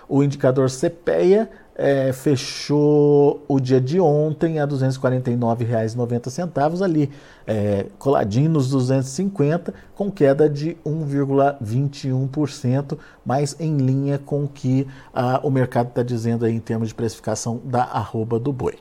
O 0.08 0.22
indicador 0.24 0.68
CPEA 0.68 1.48
é, 1.76 2.12
fechou 2.12 3.44
o 3.48 3.58
dia 3.58 3.80
de 3.80 3.98
ontem 3.98 4.58
a 4.58 4.64
R$ 4.64 4.72
249,90, 4.72 6.84
ali 6.84 7.10
é, 7.46 7.86
coladinho 7.98 8.50
nos 8.50 8.68
250, 8.70 9.72
com 9.94 10.10
queda 10.10 10.46
de 10.46 10.76
1,21%, 10.84 12.98
mas 13.24 13.56
em 13.58 13.78
linha 13.78 14.18
com 14.18 14.44
o 14.44 14.48
que 14.48 14.86
ah, 15.14 15.40
o 15.42 15.50
mercado 15.50 15.88
está 15.88 16.02
dizendo 16.02 16.44
aí 16.44 16.54
em 16.54 16.60
termos 16.60 16.88
de 16.88 16.94
precificação 16.94 17.58
da 17.64 17.84
arroba 17.84 18.38
do 18.38 18.52
boi. 18.52 18.76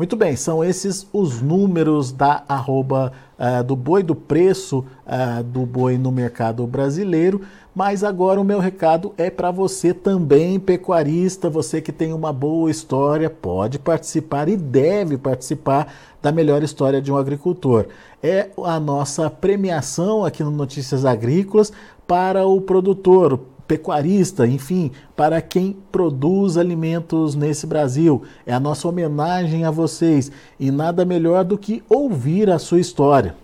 Muito 0.00 0.16
bem, 0.16 0.34
são 0.34 0.64
esses 0.64 1.06
os 1.12 1.42
números 1.42 2.10
da 2.10 2.42
arroba 2.48 3.12
uh, 3.38 3.62
do 3.62 3.76
boi, 3.76 4.02
do 4.02 4.14
preço 4.14 4.78
uh, 4.78 5.44
do 5.44 5.66
boi 5.66 5.98
no 5.98 6.10
mercado 6.10 6.66
brasileiro. 6.66 7.42
Mas 7.74 8.02
agora 8.02 8.40
o 8.40 8.44
meu 8.44 8.60
recado 8.60 9.12
é 9.18 9.28
para 9.28 9.50
você 9.50 9.92
também, 9.92 10.58
pecuarista, 10.58 11.50
você 11.50 11.82
que 11.82 11.92
tem 11.92 12.14
uma 12.14 12.32
boa 12.32 12.70
história, 12.70 13.28
pode 13.28 13.78
participar 13.78 14.48
e 14.48 14.56
deve 14.56 15.18
participar 15.18 15.92
da 16.22 16.32
melhor 16.32 16.62
história 16.62 17.02
de 17.02 17.12
um 17.12 17.18
agricultor. 17.18 17.84
É 18.22 18.48
a 18.64 18.80
nossa 18.80 19.28
premiação 19.28 20.24
aqui 20.24 20.42
no 20.42 20.50
Notícias 20.50 21.04
Agrícolas 21.04 21.74
para 22.06 22.46
o 22.46 22.58
produtor, 22.62 23.38
pecuarista, 23.70 24.48
enfim, 24.48 24.90
para 25.14 25.40
quem 25.40 25.76
produz 25.92 26.56
alimentos 26.56 27.36
nesse 27.36 27.68
Brasil. 27.68 28.24
É 28.44 28.52
a 28.52 28.58
nossa 28.58 28.88
homenagem 28.88 29.64
a 29.64 29.70
vocês 29.70 30.32
e 30.58 30.72
nada 30.72 31.04
melhor 31.04 31.44
do 31.44 31.56
que 31.56 31.80
ouvir 31.88 32.50
a 32.50 32.58
sua 32.58 32.80
história. 32.80 33.36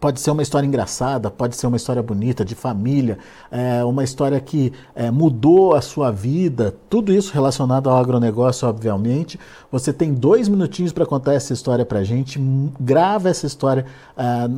Pode 0.00 0.20
ser 0.20 0.30
uma 0.30 0.42
história 0.42 0.66
engraçada, 0.66 1.30
pode 1.30 1.56
ser 1.56 1.66
uma 1.66 1.76
história 1.76 2.02
bonita, 2.02 2.44
de 2.44 2.54
família, 2.54 3.18
é, 3.50 3.84
uma 3.84 4.04
história 4.04 4.38
que 4.40 4.72
é, 4.94 5.10
mudou 5.10 5.74
a 5.74 5.80
sua 5.80 6.10
vida, 6.10 6.74
tudo 6.88 7.12
isso 7.12 7.32
relacionado 7.32 7.88
ao 7.88 7.96
agronegócio, 7.96 8.68
obviamente. 8.68 9.38
Você 9.70 9.92
tem 9.92 10.12
dois 10.12 10.48
minutinhos 10.48 10.92
para 10.92 11.06
contar 11.06 11.34
essa 11.34 11.52
história 11.52 11.84
para 11.84 12.00
a 12.00 12.04
gente, 12.04 12.38
grava 12.78 13.28
essa 13.28 13.46
história, 13.46 13.86
é, 14.16 14.48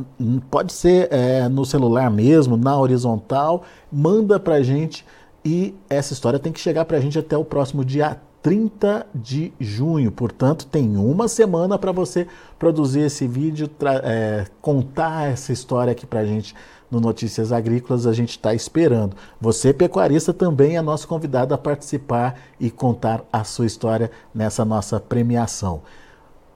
pode 0.49 0.73
ser 0.73 1.07
é, 1.11 1.47
no 1.47 1.65
celular 1.65 2.09
mesmo, 2.09 2.57
na 2.57 2.77
horizontal, 2.77 3.63
manda 3.91 4.39
para 4.39 4.55
a 4.55 4.63
gente 4.63 5.05
e 5.43 5.73
essa 5.89 6.13
história 6.13 6.37
tem 6.37 6.51
que 6.51 6.59
chegar 6.59 6.85
para 6.85 6.97
a 6.97 7.01
gente 7.01 7.17
até 7.17 7.37
o 7.37 7.45
próximo 7.45 7.83
dia 7.85 8.19
30 8.41 9.07
de 9.13 9.53
junho. 9.59 10.11
Portanto, 10.11 10.65
tem 10.65 10.97
uma 10.97 11.27
semana 11.27 11.77
para 11.77 11.91
você 11.91 12.27
produzir 12.57 13.01
esse 13.01 13.27
vídeo, 13.27 13.69
é, 14.03 14.45
contar 14.61 15.29
essa 15.29 15.51
história 15.51 15.91
aqui 15.91 16.05
para 16.05 16.21
a 16.21 16.25
gente 16.25 16.55
no 16.89 16.99
Notícias 16.99 17.51
Agrícolas. 17.51 18.07
A 18.07 18.13
gente 18.13 18.31
está 18.31 18.53
esperando. 18.53 19.15
Você, 19.39 19.73
pecuarista, 19.73 20.33
também 20.33 20.77
é 20.77 20.81
nosso 20.81 21.07
convidado 21.07 21.53
a 21.53 21.57
participar 21.57 22.39
e 22.59 22.69
contar 22.71 23.23
a 23.31 23.43
sua 23.43 23.65
história 23.65 24.11
nessa 24.33 24.63
nossa 24.63 24.99
premiação. 24.99 25.81